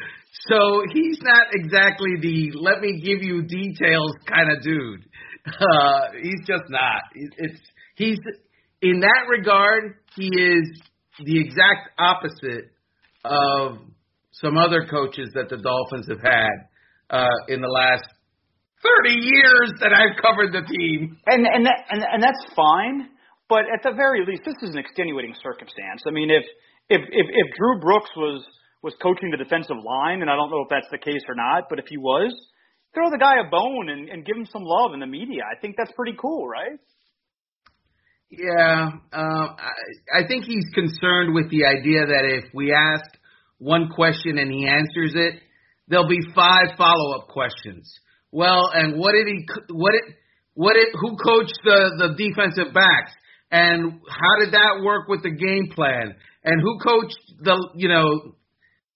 so 0.48 0.82
he's 0.92 1.18
not 1.22 1.48
exactly 1.52 2.10
the 2.20 2.52
let 2.54 2.80
me 2.80 3.00
give 3.00 3.22
you 3.22 3.42
details 3.42 4.12
kind 4.28 4.52
of 4.52 4.62
dude. 4.62 5.04
Uh, 5.46 6.10
he's 6.22 6.46
just 6.46 6.64
not. 6.68 7.02
It's 7.14 7.60
he's 7.94 8.18
in 8.82 9.00
that 9.00 9.26
regard 9.28 9.94
he 10.16 10.26
is 10.26 10.82
the 11.24 11.40
exact 11.40 11.90
opposite 11.98 12.70
of 13.24 13.78
some 14.32 14.56
other 14.56 14.86
coaches 14.90 15.30
that 15.34 15.48
the 15.48 15.56
Dolphins 15.56 16.08
have 16.08 16.20
had 16.20 16.68
uh, 17.10 17.36
in 17.48 17.60
the 17.60 17.68
last 17.68 18.04
30 18.82 19.14
years 19.14 19.72
that 19.80 19.92
I've 19.92 20.20
covered 20.20 20.52
the 20.52 20.66
team. 20.66 21.16
And 21.26 21.46
and 21.46 21.66
that, 21.66 21.78
and 21.90 22.02
and 22.02 22.22
that's 22.22 22.44
fine, 22.54 23.08
but 23.48 23.64
at 23.72 23.82
the 23.82 23.92
very 23.96 24.24
least 24.26 24.42
this 24.44 24.56
is 24.62 24.74
an 24.74 24.78
extenuating 24.78 25.34
circumstance. 25.42 26.02
I 26.06 26.10
mean 26.10 26.30
if 26.30 26.44
if 26.88 27.00
if, 27.00 27.26
if 27.30 27.56
Drew 27.56 27.80
Brooks 27.80 28.10
was 28.16 28.44
was 28.86 28.94
coaching 29.02 29.34
the 29.34 29.36
defensive 29.36 29.82
line, 29.82 30.22
and 30.22 30.30
I 30.30 30.36
don't 30.36 30.48
know 30.48 30.62
if 30.62 30.70
that's 30.70 30.86
the 30.94 31.02
case 31.02 31.26
or 31.26 31.34
not, 31.34 31.66
but 31.68 31.80
if 31.80 31.86
he 31.90 31.98
was, 31.98 32.30
throw 32.94 33.10
the 33.10 33.18
guy 33.18 33.42
a 33.42 33.50
bone 33.50 33.90
and, 33.90 34.08
and 34.08 34.24
give 34.24 34.36
him 34.36 34.46
some 34.46 34.62
love 34.62 34.94
in 34.94 35.00
the 35.00 35.10
media. 35.10 35.42
I 35.42 35.58
think 35.58 35.74
that's 35.76 35.90
pretty 35.98 36.14
cool, 36.14 36.46
right? 36.46 36.78
Yeah, 38.30 38.90
uh, 39.12 39.46
I, 39.58 40.22
I 40.22 40.26
think 40.28 40.44
he's 40.44 40.64
concerned 40.72 41.34
with 41.34 41.50
the 41.50 41.66
idea 41.66 42.06
that 42.06 42.24
if 42.24 42.44
we 42.54 42.72
ask 42.72 43.04
one 43.58 43.88
question 43.90 44.38
and 44.38 44.50
he 44.50 44.66
answers 44.66 45.14
it, 45.14 45.42
there'll 45.88 46.08
be 46.08 46.22
five 46.34 46.78
follow-up 46.78 47.28
questions. 47.28 47.90
Well, 48.30 48.70
and 48.72 48.98
what 48.98 49.12
did 49.12 49.26
he? 49.26 49.46
What 49.74 49.92
did? 49.92 50.14
What 50.54 50.74
did? 50.74 50.88
Who 51.00 51.16
coached 51.16 51.58
the 51.64 51.90
the 51.98 52.14
defensive 52.18 52.72
backs? 52.74 53.12
And 53.50 54.00
how 54.08 54.44
did 54.44 54.54
that 54.54 54.82
work 54.84 55.08
with 55.08 55.22
the 55.22 55.30
game 55.30 55.70
plan? 55.74 56.14
And 56.42 56.60
who 56.60 56.78
coached 56.78 57.18
the 57.40 57.70
you 57.76 57.88
know 57.88 58.34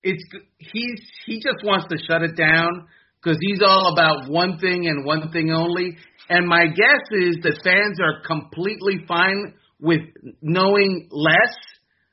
it's 0.02 0.24
he's 0.58 1.00
he 1.26 1.36
just 1.36 1.64
wants 1.64 1.86
to 1.90 1.98
shut 2.08 2.22
it 2.22 2.36
down 2.36 2.86
because 3.22 3.38
he's 3.40 3.60
all 3.64 3.92
about 3.92 4.30
one 4.30 4.58
thing 4.58 4.86
and 4.86 5.04
one 5.04 5.30
thing 5.30 5.50
only. 5.50 5.96
And 6.28 6.46
my 6.46 6.66
guess 6.66 7.02
is 7.12 7.36
that 7.42 7.60
fans 7.64 7.98
are 8.00 8.22
completely 8.26 9.04
fine 9.06 9.54
with 9.80 10.00
knowing 10.40 11.08
less 11.10 11.56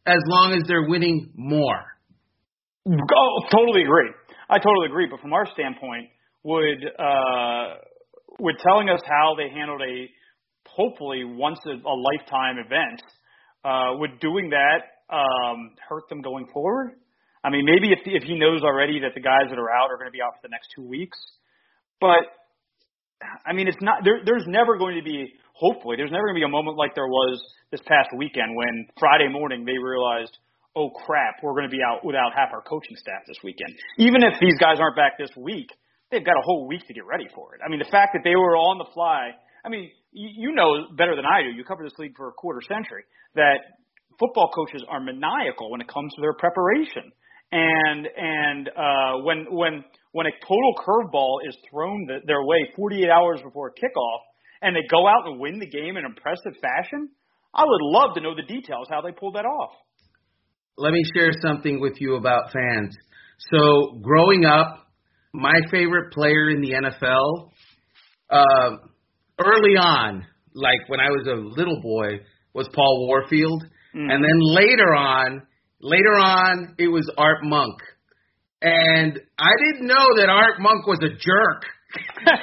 as 0.06 0.20
long 0.28 0.54
as 0.54 0.64
they're 0.68 0.88
winning 0.88 1.32
more. 1.36 1.86
Oh, 2.88 3.42
totally 3.52 3.84
agree. 3.84 4.12
I 4.50 4.58
totally 4.58 4.88
agree. 4.88 5.08
But 5.10 5.20
from 5.20 5.34
our 5.34 5.46
standpoint, 5.54 6.08
would 6.44 6.84
uh, 6.98 7.76
would 8.40 8.56
telling 8.66 8.90
us 8.90 9.02
how 9.06 9.36
they 9.38 9.50
handled 9.54 9.82
a 9.82 10.10
hopefully 10.68 11.24
once 11.24 11.60
a, 11.66 11.72
a 11.72 11.96
lifetime 11.96 12.58
event, 12.64 13.02
uh, 13.66 13.98
would 13.98 14.20
doing 14.20 14.52
that 14.52 15.16
um, 15.16 15.72
hurt 15.88 16.08
them 16.10 16.22
going 16.22 16.48
forward? 16.54 16.92
I 17.48 17.50
mean, 17.50 17.64
maybe 17.64 17.96
if 17.96 18.04
if 18.04 18.24
he 18.28 18.36
knows 18.36 18.60
already 18.62 19.00
that 19.08 19.16
the 19.16 19.24
guys 19.24 19.48
that 19.48 19.56
are 19.56 19.72
out 19.72 19.88
are 19.88 19.96
going 19.96 20.12
to 20.12 20.16
be 20.16 20.20
out 20.20 20.36
for 20.36 20.44
the 20.44 20.52
next 20.52 20.68
two 20.76 20.84
weeks, 20.84 21.16
but 22.04 22.28
I 23.48 23.56
mean, 23.56 23.72
it's 23.72 23.80
not 23.80 24.04
there. 24.04 24.20
There's 24.20 24.44
never 24.52 24.76
going 24.78 25.00
to 25.00 25.04
be 25.04 25.32
hopefully 25.56 25.96
there's 25.96 26.12
never 26.12 26.28
going 26.28 26.36
to 26.36 26.44
be 26.44 26.50
a 26.50 26.52
moment 26.52 26.76
like 26.76 26.92
there 26.94 27.08
was 27.08 27.40
this 27.72 27.80
past 27.88 28.12
weekend 28.20 28.52
when 28.52 28.92
Friday 29.00 29.32
morning 29.32 29.64
they 29.64 29.80
realized 29.80 30.36
oh 30.78 30.92
crap, 30.92 31.42
we're 31.42 31.58
going 31.58 31.66
to 31.66 31.74
be 31.74 31.82
out 31.82 32.06
without 32.06 32.38
half 32.38 32.54
our 32.54 32.62
coaching 32.62 32.96
staff 32.96 33.26
this 33.26 33.42
weekend. 33.44 33.74
Even 33.98 34.22
if 34.22 34.38
these 34.40 34.54
guys 34.62 34.78
aren't 34.78 34.96
back 34.96 35.18
this 35.18 35.34
week, 35.36 35.72
they've 36.12 36.24
got 36.24 36.38
a 36.38 36.46
whole 36.46 36.68
week 36.68 36.86
to 36.86 36.94
get 36.94 37.04
ready 37.08 37.26
for 37.34 37.56
it. 37.56 37.62
I 37.66 37.70
mean, 37.70 37.80
the 37.80 37.90
fact 37.90 38.14
that 38.14 38.22
they 38.24 38.36
were 38.36 38.54
on 38.54 38.78
the 38.78 38.86
fly, 38.94 39.34
I 39.66 39.70
mean, 39.70 39.90
you, 40.12 40.50
you 40.50 40.50
know 40.54 40.94
better 40.96 41.16
than 41.16 41.26
I 41.26 41.42
do. 41.42 41.50
You 41.50 41.66
cover 41.66 41.84
this 41.84 41.98
league 41.98 42.14
for 42.16 42.30
a 42.30 42.32
quarter 42.32 42.62
century 42.62 43.04
that 43.34 43.82
football 44.20 44.54
coaches 44.54 44.86
are 44.88 45.02
maniacal 45.02 45.72
when 45.72 45.82
it 45.82 45.88
comes 45.88 46.14
to 46.14 46.22
their 46.22 46.34
preparation. 46.34 47.10
And 47.52 48.08
and 48.16 48.70
uh, 48.70 49.24
when 49.24 49.46
when 49.50 49.84
when 50.12 50.26
a 50.26 50.32
total 50.42 50.74
curveball 50.86 51.48
is 51.48 51.56
thrown 51.70 52.08
their 52.26 52.44
way 52.44 52.72
48 52.76 53.10
hours 53.10 53.40
before 53.44 53.68
a 53.70 53.72
kickoff, 53.72 54.20
and 54.62 54.76
they 54.76 54.86
go 54.90 55.08
out 55.08 55.28
and 55.28 55.40
win 55.40 55.60
the 55.60 55.70
game 55.70 55.96
in 55.96 56.06
impressive 56.06 56.60
fashion, 56.62 57.10
I 57.54 57.64
would 57.64 57.82
love 57.82 58.16
to 58.16 58.22
know 58.22 58.36
the 58.36 58.44
details 58.44 58.88
how 58.90 59.02
they 59.02 59.12
pulled 59.12 59.36
that 59.36 59.46
off 59.46 59.72
let 60.78 60.94
me 60.94 61.04
share 61.14 61.32
something 61.42 61.80
with 61.80 61.94
you 62.00 62.16
about 62.16 62.54
fans. 62.54 62.96
So, 63.52 64.00
growing 64.02 64.46
up, 64.46 64.88
my 65.34 65.60
favorite 65.72 66.14
player 66.14 66.50
in 66.50 66.62
the 66.62 66.72
NFL, 66.72 67.52
uh, 68.30 68.78
early 69.40 69.76
on, 69.76 70.26
like 70.54 70.88
when 70.88 71.00
I 71.00 71.10
was 71.10 71.28
a 71.28 71.36
little 71.36 71.82
boy, 71.82 72.20
was 72.54 72.68
Paul 72.74 73.08
Warfield, 73.08 73.64
mm-hmm. 73.64 74.10
and 74.10 74.24
then 74.24 74.40
later 74.40 74.96
on, 74.96 75.42
later 75.82 76.16
on, 76.18 76.76
it 76.78 76.88
was 76.88 77.10
Art 77.18 77.44
Monk, 77.44 77.80
and 78.62 79.20
I 79.38 79.52
didn't 79.66 79.88
know 79.88 80.08
that 80.18 80.30
Art 80.30 80.60
Monk 80.60 80.88
was 80.88 81.00
a 81.04 81.10
jerk. 81.10 81.64
I 82.28 82.34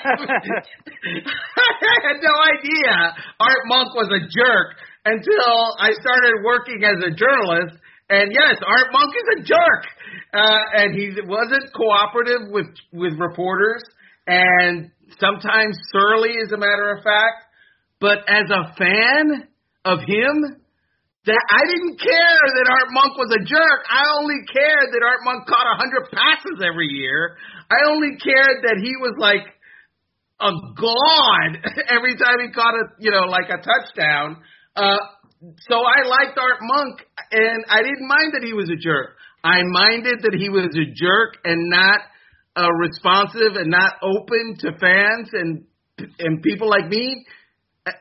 had 2.01 2.17
no 2.17 2.35
idea 2.49 3.15
Art 3.39 3.65
Monk 3.67 3.95
was 3.95 4.09
a 4.09 4.21
jerk 4.25 4.77
until 5.05 5.77
I 5.79 5.93
started 6.01 6.43
working 6.43 6.83
as 6.83 6.97
a 7.05 7.11
journalist 7.11 7.77
and 8.11 8.31
yes, 8.33 8.61
Art 8.67 8.93
Monk 8.93 9.15
is 9.17 9.41
a 9.41 9.43
jerk, 9.45 9.85
uh, 10.35 10.61
and 10.77 10.95
he 10.95 11.11
wasn't 11.25 11.73
cooperative 11.75 12.51
with 12.51 12.67
with 12.93 13.19
reporters, 13.19 13.83
and 14.27 14.91
sometimes 15.19 15.77
surly, 15.91 16.35
as 16.45 16.53
a 16.53 16.59
matter 16.59 16.95
of 16.97 17.03
fact. 17.03 17.49
But 18.01 18.19
as 18.29 18.51
a 18.51 18.75
fan 18.77 19.49
of 19.87 20.01
him, 20.01 20.61
that 21.27 21.43
I 21.49 21.63
didn't 21.65 21.97
care 21.97 22.43
that 22.53 22.67
Art 22.69 22.91
Monk 22.93 23.17
was 23.17 23.33
a 23.33 23.43
jerk. 23.45 23.81
I 23.89 24.05
only 24.21 24.45
cared 24.53 24.93
that 24.93 25.03
Art 25.03 25.25
Monk 25.25 25.49
caught 25.49 25.65
a 25.65 25.77
hundred 25.81 26.13
passes 26.13 26.61
every 26.61 26.89
year. 26.89 27.37
I 27.71 27.89
only 27.89 28.21
cared 28.21 28.65
that 28.69 28.77
he 28.77 28.93
was 29.01 29.17
like 29.17 29.49
a 30.41 30.53
god 30.77 31.51
every 31.89 32.17
time 32.17 32.45
he 32.45 32.53
caught 32.53 32.75
a 32.75 32.85
you 33.01 33.11
know 33.11 33.25
like 33.25 33.49
a 33.49 33.57
touchdown. 33.65 34.45
Uh, 34.77 35.01
so 35.69 35.77
I 35.81 36.05
liked 36.09 36.37
Art 36.37 36.61
Monk, 36.61 37.01
and 37.33 37.65
I 37.69 37.81
didn't 37.83 38.09
mind 38.09 38.33
that 38.37 38.45
he 38.45 38.53
was 38.53 38.69
a 38.69 38.77
jerk. 38.77 39.17
I 39.43 39.63
minded 39.63 40.21
that 40.25 40.35
he 40.37 40.49
was 40.49 40.73
a 40.77 40.87
jerk 40.93 41.37
and 41.45 41.69
not 41.69 42.01
uh, 42.57 42.69
responsive 42.81 43.57
and 43.57 43.71
not 43.71 43.95
open 44.03 44.57
to 44.61 44.73
fans 44.79 45.29
and 45.33 45.65
and 46.19 46.43
people 46.43 46.69
like 46.69 46.89
me. 46.89 47.25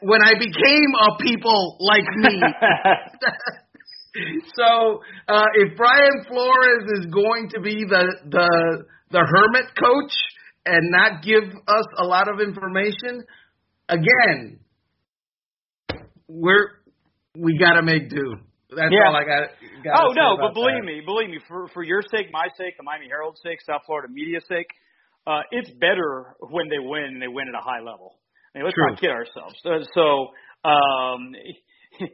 When 0.01 0.21
I 0.21 0.33
became 0.39 0.93
a 0.95 1.17
people 1.21 1.77
like 1.79 2.05
me. 2.15 2.41
so 4.55 5.01
uh, 5.27 5.43
if 5.55 5.75
Brian 5.75 6.23
Flores 6.27 6.85
is 6.99 7.07
going 7.07 7.49
to 7.53 7.59
be 7.59 7.83
the 7.83 8.15
the 8.29 8.85
the 9.11 9.19
hermit 9.19 9.75
coach 9.77 10.13
and 10.65 10.89
not 10.89 11.21
give 11.21 11.43
us 11.43 11.85
a 11.97 12.05
lot 12.05 12.29
of 12.31 12.39
information, 12.39 13.25
again, 13.89 14.61
we're 16.29 16.69
we 17.35 17.57
got 17.57 17.73
to 17.73 17.81
make 17.81 18.09
do. 18.09 18.37
That's 18.69 18.91
yeah. 18.91 19.07
all 19.07 19.15
I 19.15 19.25
got. 19.25 19.49
Oh 19.99 20.13
no, 20.13 20.37
but 20.39 20.53
believe 20.53 20.81
that. 20.81 20.85
me, 20.85 21.01
believe 21.05 21.29
me, 21.29 21.39
for 21.47 21.67
for 21.73 21.83
your 21.83 22.01
sake, 22.01 22.27
my 22.31 22.47
sake, 22.57 22.77
the 22.77 22.83
Miami 22.83 23.07
Herald's 23.09 23.41
sake, 23.43 23.59
South 23.65 23.81
Florida 23.85 24.07
media's 24.11 24.45
sake, 24.47 24.67
uh, 25.27 25.41
it's 25.51 25.69
better 25.71 26.35
when 26.49 26.69
they 26.69 26.79
win 26.79 27.03
and 27.03 27.21
they 27.21 27.27
win 27.27 27.49
at 27.49 27.59
a 27.59 27.63
high 27.63 27.79
level. 27.79 28.15
I 28.53 28.59
mean, 28.59 28.65
let's 28.65 28.75
True. 28.75 28.89
not 28.89 29.01
kid 29.01 29.09
ourselves. 29.09 29.55
Uh, 29.65 29.81
so 29.93 30.29
um, 30.67 31.33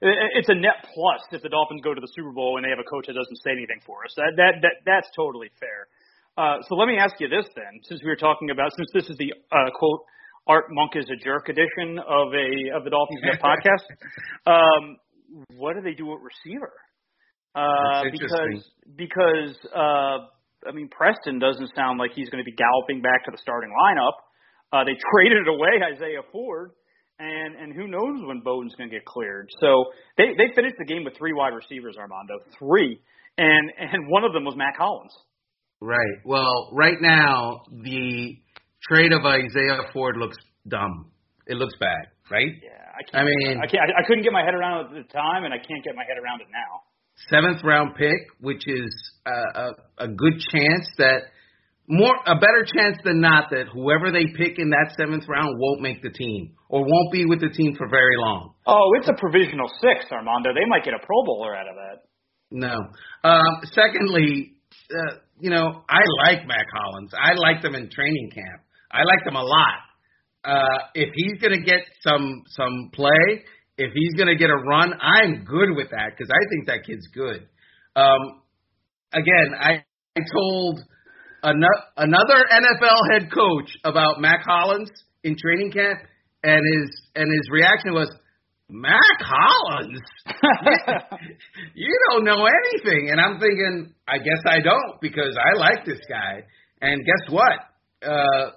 it's 0.00 0.48
a 0.48 0.54
net 0.54 0.84
plus 0.94 1.20
if 1.32 1.42
the 1.42 1.48
Dolphins 1.48 1.80
go 1.82 1.94
to 1.94 2.00
the 2.00 2.12
Super 2.14 2.32
Bowl 2.32 2.56
and 2.56 2.64
they 2.64 2.70
have 2.70 2.78
a 2.78 2.88
coach 2.88 3.06
that 3.06 3.14
doesn't 3.14 3.40
say 3.44 3.52
anything 3.52 3.80
for 3.86 4.04
us. 4.04 4.12
That 4.16 4.32
that 4.36 4.54
that 4.62 4.74
that's 4.84 5.08
totally 5.16 5.50
fair. 5.58 5.88
Uh, 6.36 6.62
so 6.68 6.76
let 6.76 6.88
me 6.88 6.96
ask 6.96 7.14
you 7.20 7.28
this 7.28 7.44
then, 7.54 7.80
since 7.84 8.00
we 8.02 8.08
were 8.08 8.16
talking 8.16 8.50
about, 8.50 8.72
since 8.76 8.88
this 8.94 9.10
is 9.10 9.16
the 9.18 9.32
uh, 9.52 9.68
quote 9.76 10.00
Art 10.46 10.66
Monk 10.70 10.92
is 10.96 11.04
a 11.10 11.16
jerk 11.16 11.48
edition 11.48 11.98
of 11.98 12.32
a 12.32 12.76
of 12.76 12.84
the 12.84 12.90
Dolphins 12.90 13.20
in 13.22 13.30
Depth 13.30 13.42
podcast. 13.44 13.84
Um, 14.46 14.96
what 15.56 15.74
do 15.74 15.82
they 15.82 15.94
do 15.94 16.12
at 16.12 16.18
receiver? 16.20 16.72
Uh, 17.54 18.04
because 18.10 18.64
because 18.96 19.56
uh, 19.74 20.24
I 20.66 20.72
mean 20.72 20.88
Preston 20.88 21.38
doesn't 21.38 21.70
sound 21.76 21.98
like 21.98 22.12
he's 22.14 22.30
going 22.30 22.42
to 22.42 22.48
be 22.48 22.56
galloping 22.56 23.02
back 23.02 23.24
to 23.26 23.30
the 23.30 23.38
starting 23.38 23.70
lineup. 23.70 24.16
Uh, 24.72 24.84
they 24.84 24.96
traded 25.12 25.48
away 25.48 25.80
Isaiah 25.94 26.22
Ford, 26.32 26.72
and 27.18 27.54
and 27.56 27.72
who 27.72 27.86
knows 27.86 28.26
when 28.26 28.40
Bowden's 28.40 28.74
going 28.74 28.90
to 28.90 28.96
get 28.96 29.04
cleared. 29.04 29.48
So 29.60 29.86
they 30.16 30.34
they 30.36 30.54
finished 30.54 30.76
the 30.78 30.84
game 30.84 31.04
with 31.04 31.16
three 31.16 31.32
wide 31.32 31.54
receivers, 31.54 31.96
Armando, 31.98 32.34
three, 32.58 33.00
and 33.38 33.70
and 33.78 34.08
one 34.08 34.24
of 34.24 34.32
them 34.32 34.44
was 34.44 34.54
Mack 34.56 34.76
Hollins. 34.76 35.14
Right. 35.80 36.18
Well, 36.24 36.70
right 36.72 36.98
now 37.00 37.62
the 37.82 38.38
trade 38.88 39.12
of 39.12 39.24
Isaiah 39.24 39.90
Ford 39.92 40.16
looks 40.16 40.36
dumb. 40.68 41.10
It 41.46 41.56
looks 41.56 41.74
bad, 41.80 42.06
right? 42.30 42.46
Yeah, 42.62 42.70
I 42.94 43.02
can't. 43.10 43.22
I 43.22 43.24
mean, 43.24 43.58
I 43.58 43.66
can't. 43.66 43.82
I, 43.98 44.06
couldn't 44.06 44.22
get 44.22 44.32
my 44.32 44.44
head 44.44 44.54
around 44.54 44.86
it 44.86 44.98
at 44.98 45.08
the 45.08 45.12
time, 45.12 45.44
and 45.44 45.52
I 45.52 45.58
can't 45.58 45.82
get 45.84 45.96
my 45.96 46.04
head 46.06 46.22
around 46.22 46.40
it 46.40 46.46
now. 46.52 46.82
Seventh 47.28 47.64
round 47.64 47.96
pick, 47.96 48.30
which 48.40 48.62
is 48.66 48.90
a, 49.26 49.60
a, 49.60 49.72
a 49.98 50.08
good 50.08 50.38
chance 50.52 50.86
that 50.98 51.22
more 51.88 52.14
a 52.26 52.34
better 52.34 52.64
chance 52.64 52.96
than 53.04 53.20
not 53.20 53.50
that 53.50 53.66
whoever 53.72 54.10
they 54.12 54.26
pick 54.36 54.58
in 54.58 54.70
that 54.70 54.94
seventh 54.96 55.24
round 55.28 55.58
won't 55.58 55.80
make 55.80 56.02
the 56.02 56.10
team 56.10 56.54
or 56.68 56.80
won't 56.80 57.12
be 57.12 57.24
with 57.26 57.40
the 57.40 57.50
team 57.50 57.74
for 57.76 57.88
very 57.88 58.16
long. 58.18 58.54
Oh, 58.66 58.90
it's 58.98 59.08
a 59.08 59.18
provisional 59.18 59.68
six, 59.80 60.06
Armando. 60.10 60.54
They 60.54 60.66
might 60.68 60.84
get 60.84 60.94
a 60.94 61.04
Pro 61.04 61.24
Bowler 61.24 61.56
out 61.56 61.66
of 61.68 61.74
that. 61.74 62.06
No. 62.50 62.76
Um, 63.24 63.62
secondly, 63.72 64.52
uh, 64.90 65.16
you 65.40 65.50
know, 65.50 65.82
I 65.88 66.00
like 66.26 66.46
Mack 66.46 66.66
Hollins. 66.72 67.12
I 67.14 67.34
like 67.34 67.62
them 67.62 67.74
in 67.74 67.90
training 67.90 68.30
camp. 68.34 68.62
I 68.90 69.02
like 69.04 69.24
them 69.24 69.36
a 69.36 69.42
lot. 69.42 69.80
Uh, 70.44 70.78
if 70.94 71.10
he's 71.14 71.40
going 71.40 71.54
to 71.54 71.64
get 71.64 71.80
some 72.06 72.42
some 72.48 72.90
play, 72.92 73.44
if 73.78 73.92
he's 73.94 74.14
going 74.16 74.28
to 74.28 74.36
get 74.36 74.50
a 74.50 74.56
run, 74.56 74.92
I'm 75.00 75.44
good 75.44 75.74
with 75.74 75.90
that 75.90 76.10
because 76.10 76.30
I 76.30 76.48
think 76.50 76.66
that 76.66 76.84
kid's 76.86 77.06
good. 77.14 77.48
Um, 77.96 78.42
again, 79.12 79.54
I, 79.58 79.84
I 80.16 80.20
told 80.32 80.80
another 81.42 82.44
NFL 82.50 83.12
head 83.12 83.32
coach 83.32 83.70
about 83.84 84.20
Mack 84.20 84.44
Hollins 84.44 84.90
in 85.24 85.36
training 85.36 85.72
camp, 85.72 85.98
and 86.42 86.60
his 86.74 86.90
and 87.14 87.32
his 87.32 87.48
reaction 87.50 87.92
was, 87.92 88.10
Mack 88.68 89.18
Hollins, 89.20 90.00
you 91.74 91.98
don't 92.10 92.24
know 92.24 92.46
anything. 92.46 93.10
And 93.10 93.20
I'm 93.20 93.38
thinking, 93.38 93.92
I 94.08 94.18
guess 94.18 94.40
I 94.46 94.60
don't 94.60 95.00
because 95.00 95.36
I 95.36 95.58
like 95.58 95.84
this 95.84 96.00
guy. 96.08 96.42
And 96.80 97.04
guess 97.04 97.30
what? 97.30 97.52
Uh, 98.02 98.50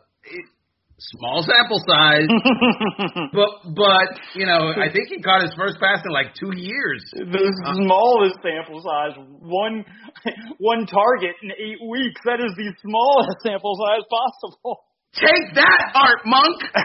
small 0.99 1.43
sample 1.43 1.81
size, 1.83 2.27
but 3.33 3.51
but 3.75 4.09
you 4.35 4.45
know 4.45 4.71
I 4.71 4.91
think 4.91 5.09
he 5.09 5.21
caught 5.21 5.41
his 5.41 5.53
first 5.57 5.77
pass 5.79 5.99
in 6.05 6.11
like 6.11 6.33
two 6.39 6.55
years. 6.55 7.03
The 7.11 7.25
uh, 7.25 7.73
smallest 7.75 8.39
sample 8.39 8.79
size, 8.79 9.15
one 9.41 9.83
one 10.59 10.85
target 10.87 11.35
in 11.43 11.51
eight 11.51 11.81
weeks. 11.87 12.21
That 12.25 12.39
is 12.39 12.51
the 12.55 12.71
smallest 12.81 13.43
sample 13.43 13.75
size 13.75 14.05
possible. 14.07 14.85
Take 15.15 15.55
that, 15.55 15.91
Art 15.95 16.21
Monk. 16.25 16.59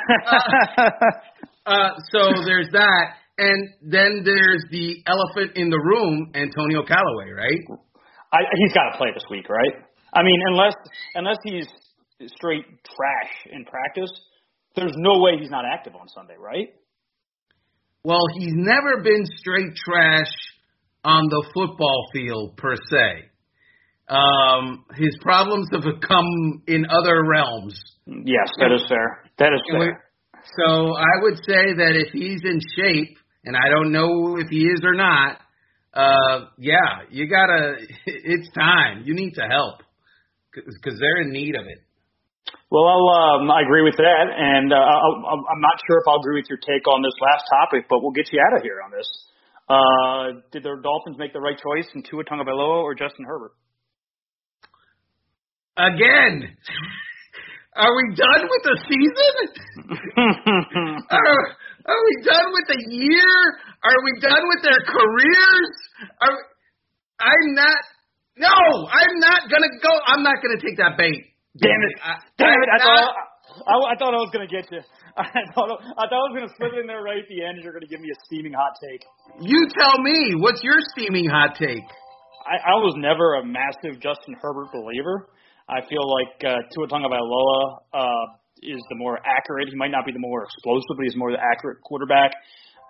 uh, 0.76 0.90
uh, 1.66 1.90
so 2.12 2.42
there's 2.44 2.68
that, 2.72 3.04
and 3.38 3.68
then 3.82 4.22
there's 4.24 4.64
the 4.70 5.02
elephant 5.06 5.56
in 5.56 5.70
the 5.70 5.78
room, 5.78 6.30
Antonio 6.34 6.84
Callaway, 6.86 7.30
right? 7.34 7.78
I, 8.32 8.38
he's 8.54 8.72
got 8.72 8.92
to 8.92 8.98
play 8.98 9.10
this 9.12 9.24
week, 9.30 9.48
right? 9.48 9.74
I 10.14 10.22
mean, 10.22 10.40
unless 10.50 10.74
unless 11.14 11.38
he's 11.44 11.66
straight 12.28 12.64
trash 12.66 13.52
in 13.52 13.64
practice, 13.64 14.10
there's 14.76 14.94
no 14.96 15.20
way 15.20 15.32
he's 15.38 15.50
not 15.50 15.64
active 15.64 15.94
on 15.94 16.08
Sunday, 16.08 16.36
right? 16.38 16.74
Well, 18.02 18.22
he's 18.38 18.54
never 18.54 19.02
been 19.02 19.24
straight 19.36 19.74
trash 19.76 20.32
on 21.04 21.28
the 21.28 21.44
football 21.54 22.06
field 22.12 22.56
per 22.56 22.76
se. 22.76 23.30
Um, 24.08 24.84
his 24.96 25.16
problems 25.20 25.68
have 25.72 25.84
come 26.06 26.62
in 26.66 26.86
other 26.86 27.24
realms. 27.24 27.80
Yes, 28.06 28.50
that 28.58 28.72
is 28.72 28.84
fair. 28.88 29.24
That 29.38 29.52
is 29.52 29.62
fair. 29.70 30.04
So 30.58 30.96
I 30.96 31.22
would 31.22 31.36
say 31.36 31.74
that 31.76 31.92
if 31.94 32.12
he's 32.12 32.40
in 32.44 32.60
shape, 32.76 33.16
and 33.44 33.56
I 33.56 33.68
don't 33.68 33.92
know 33.92 34.36
if 34.36 34.48
he 34.48 34.64
is 34.64 34.80
or 34.82 34.94
not, 34.94 35.38
uh, 35.94 36.46
yeah, 36.58 37.06
you 37.10 37.28
gotta. 37.28 37.76
It's 38.06 38.48
time. 38.54 39.02
You 39.04 39.14
need 39.14 39.34
to 39.34 39.42
help 39.42 39.82
because 40.52 40.98
they're 40.98 41.22
in 41.22 41.30
need 41.30 41.54
of 41.54 41.66
it. 41.66 41.78
Well, 42.70 42.86
I'll, 42.86 43.42
um, 43.42 43.50
I 43.50 43.62
agree 43.62 43.82
with 43.82 43.96
that, 43.98 44.26
and 44.30 44.72
uh, 44.72 44.78
i 44.78 45.34
I'm 45.34 45.60
not 45.60 45.74
sure 45.86 45.98
if 45.98 46.06
I'll 46.06 46.22
agree 46.22 46.38
with 46.38 46.46
your 46.48 46.62
take 46.62 46.86
on 46.86 47.02
this 47.02 47.18
last 47.18 47.42
topic, 47.50 47.90
but 47.90 47.98
we'll 47.98 48.14
get 48.14 48.30
you 48.32 48.38
out 48.38 48.56
of 48.56 48.62
here 48.62 48.78
on 48.78 48.94
this. 48.94 49.08
Uh, 49.66 50.38
did 50.54 50.62
the 50.62 50.78
Dolphins 50.82 51.18
make 51.18 51.32
the 51.32 51.40
right 51.40 51.58
choice 51.58 51.90
in 51.94 52.02
Tua 52.02 52.22
Tagovailoa 52.24 52.82
or 52.82 52.94
Justin 52.94 53.26
Herbert? 53.26 53.52
Again, 55.78 56.46
are 57.74 57.90
we 57.94 58.14
done 58.14 58.42
with 58.46 58.62
the 58.66 58.76
season? 58.86 59.34
are, 61.10 61.42
are 61.86 62.02
we 62.06 62.14
done 62.22 62.48
with 62.54 62.66
the 62.70 62.82
year? 62.86 63.34
Are 63.82 63.98
we 64.04 64.20
done 64.20 64.42
with 64.46 64.62
their 64.62 64.78
careers? 64.86 65.70
Are, 66.22 66.38
I'm 67.18 67.54
not. 67.54 67.82
No, 68.36 68.54
I'm 68.90 69.18
not 69.18 69.42
gonna 69.50 69.74
go. 69.82 69.90
I'm 70.06 70.22
not 70.22 70.36
gonna 70.42 70.60
take 70.60 70.78
that 70.78 70.98
bait. 70.98 71.30
Damn 71.58 71.82
it! 71.82 71.94
I, 71.98 72.12
Damn 72.38 72.60
it! 72.62 72.70
I 72.70 72.78
thought 72.78 73.10
I, 73.66 73.74
I 73.90 73.94
thought 73.98 74.14
I 74.14 74.22
was 74.22 74.30
gonna 74.30 74.46
get 74.46 74.70
you. 74.70 74.78
I 75.18 75.42
thought 75.54 75.70
I 75.98 76.06
thought 76.06 76.22
I 76.22 76.26
was 76.30 76.34
gonna 76.38 76.54
slip 76.54 76.72
it 76.74 76.80
in 76.80 76.86
there 76.86 77.02
right 77.02 77.18
at 77.18 77.26
the 77.26 77.42
end. 77.42 77.58
and 77.58 77.64
You're 77.64 77.74
gonna 77.74 77.90
give 77.90 78.00
me 78.00 78.10
a 78.10 78.18
steaming 78.30 78.54
hot 78.54 78.78
take. 78.78 79.02
You 79.42 79.58
tell 79.74 79.98
me. 79.98 80.38
What's 80.38 80.62
your 80.62 80.78
steaming 80.94 81.26
hot 81.26 81.58
take? 81.58 81.82
I, 82.46 82.74
I 82.74 82.76
was 82.78 82.94
never 82.96 83.42
a 83.42 83.44
massive 83.44 83.98
Justin 84.00 84.38
Herbert 84.40 84.70
believer. 84.72 85.28
I 85.68 85.82
feel 85.86 86.02
like 86.02 86.34
uh, 86.42 86.62
Tua 86.74 86.86
Tagovailoa 86.88 87.78
uh, 87.94 88.26
is 88.62 88.80
the 88.90 88.96
more 88.96 89.18
accurate. 89.22 89.68
He 89.68 89.76
might 89.76 89.90
not 89.90 90.06
be 90.06 90.12
the 90.12 90.18
more 90.22 90.44
explosive, 90.44 90.96
but 90.96 91.04
he's 91.04 91.16
more 91.16 91.30
the 91.30 91.38
accurate 91.38 91.82
quarterback. 91.82 92.32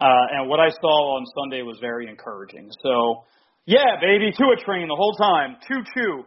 Uh, 0.00 0.36
and 0.40 0.48
what 0.48 0.60
I 0.60 0.70
saw 0.70 1.16
on 1.16 1.24
Sunday 1.36 1.60
was 1.60 1.76
very 1.80 2.08
encouraging. 2.08 2.70
So, 2.82 3.24
yeah, 3.66 4.00
baby, 4.00 4.32
Tua 4.32 4.56
train 4.64 4.88
the 4.88 4.96
whole 4.96 5.12
time. 5.12 5.56
Choo 5.68 5.84
choo. 5.94 6.24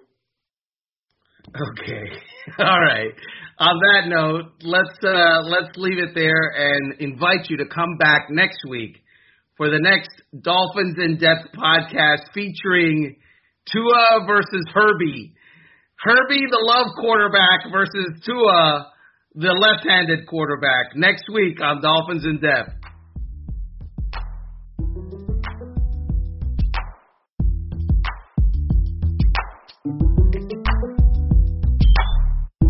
Okay. 1.50 2.06
All 2.60 2.82
right. 2.82 3.12
On 3.60 3.80
that 3.80 4.10
note, 4.10 4.52
let's 4.64 4.98
uh, 5.04 5.42
let's 5.44 5.78
leave 5.78 6.00
it 6.00 6.16
there 6.16 6.52
and 6.56 7.00
invite 7.00 7.50
you 7.50 7.58
to 7.58 7.66
come 7.66 7.98
back 8.00 8.28
next 8.30 8.58
week 8.68 8.98
for 9.58 9.70
the 9.70 9.80
next 9.80 10.10
Dolphins 10.42 10.98
in 10.98 11.18
Depth 11.20 11.54
podcast 11.56 12.34
featuring 12.34 13.16
Tua 13.72 14.26
versus 14.26 14.66
Herbie. 14.74 15.34
Herbie, 16.00 16.46
the 16.50 16.60
love 16.60 16.88
quarterback, 17.00 17.72
versus 17.72 18.20
Tua, 18.26 18.92
the 19.36 19.54
left-handed 19.54 20.28
quarterback. 20.28 20.96
Next 20.96 21.24
week 21.32 21.62
on 21.62 21.82
Dolphins 21.82 22.26
in 22.26 22.42
Depth. 22.42 22.83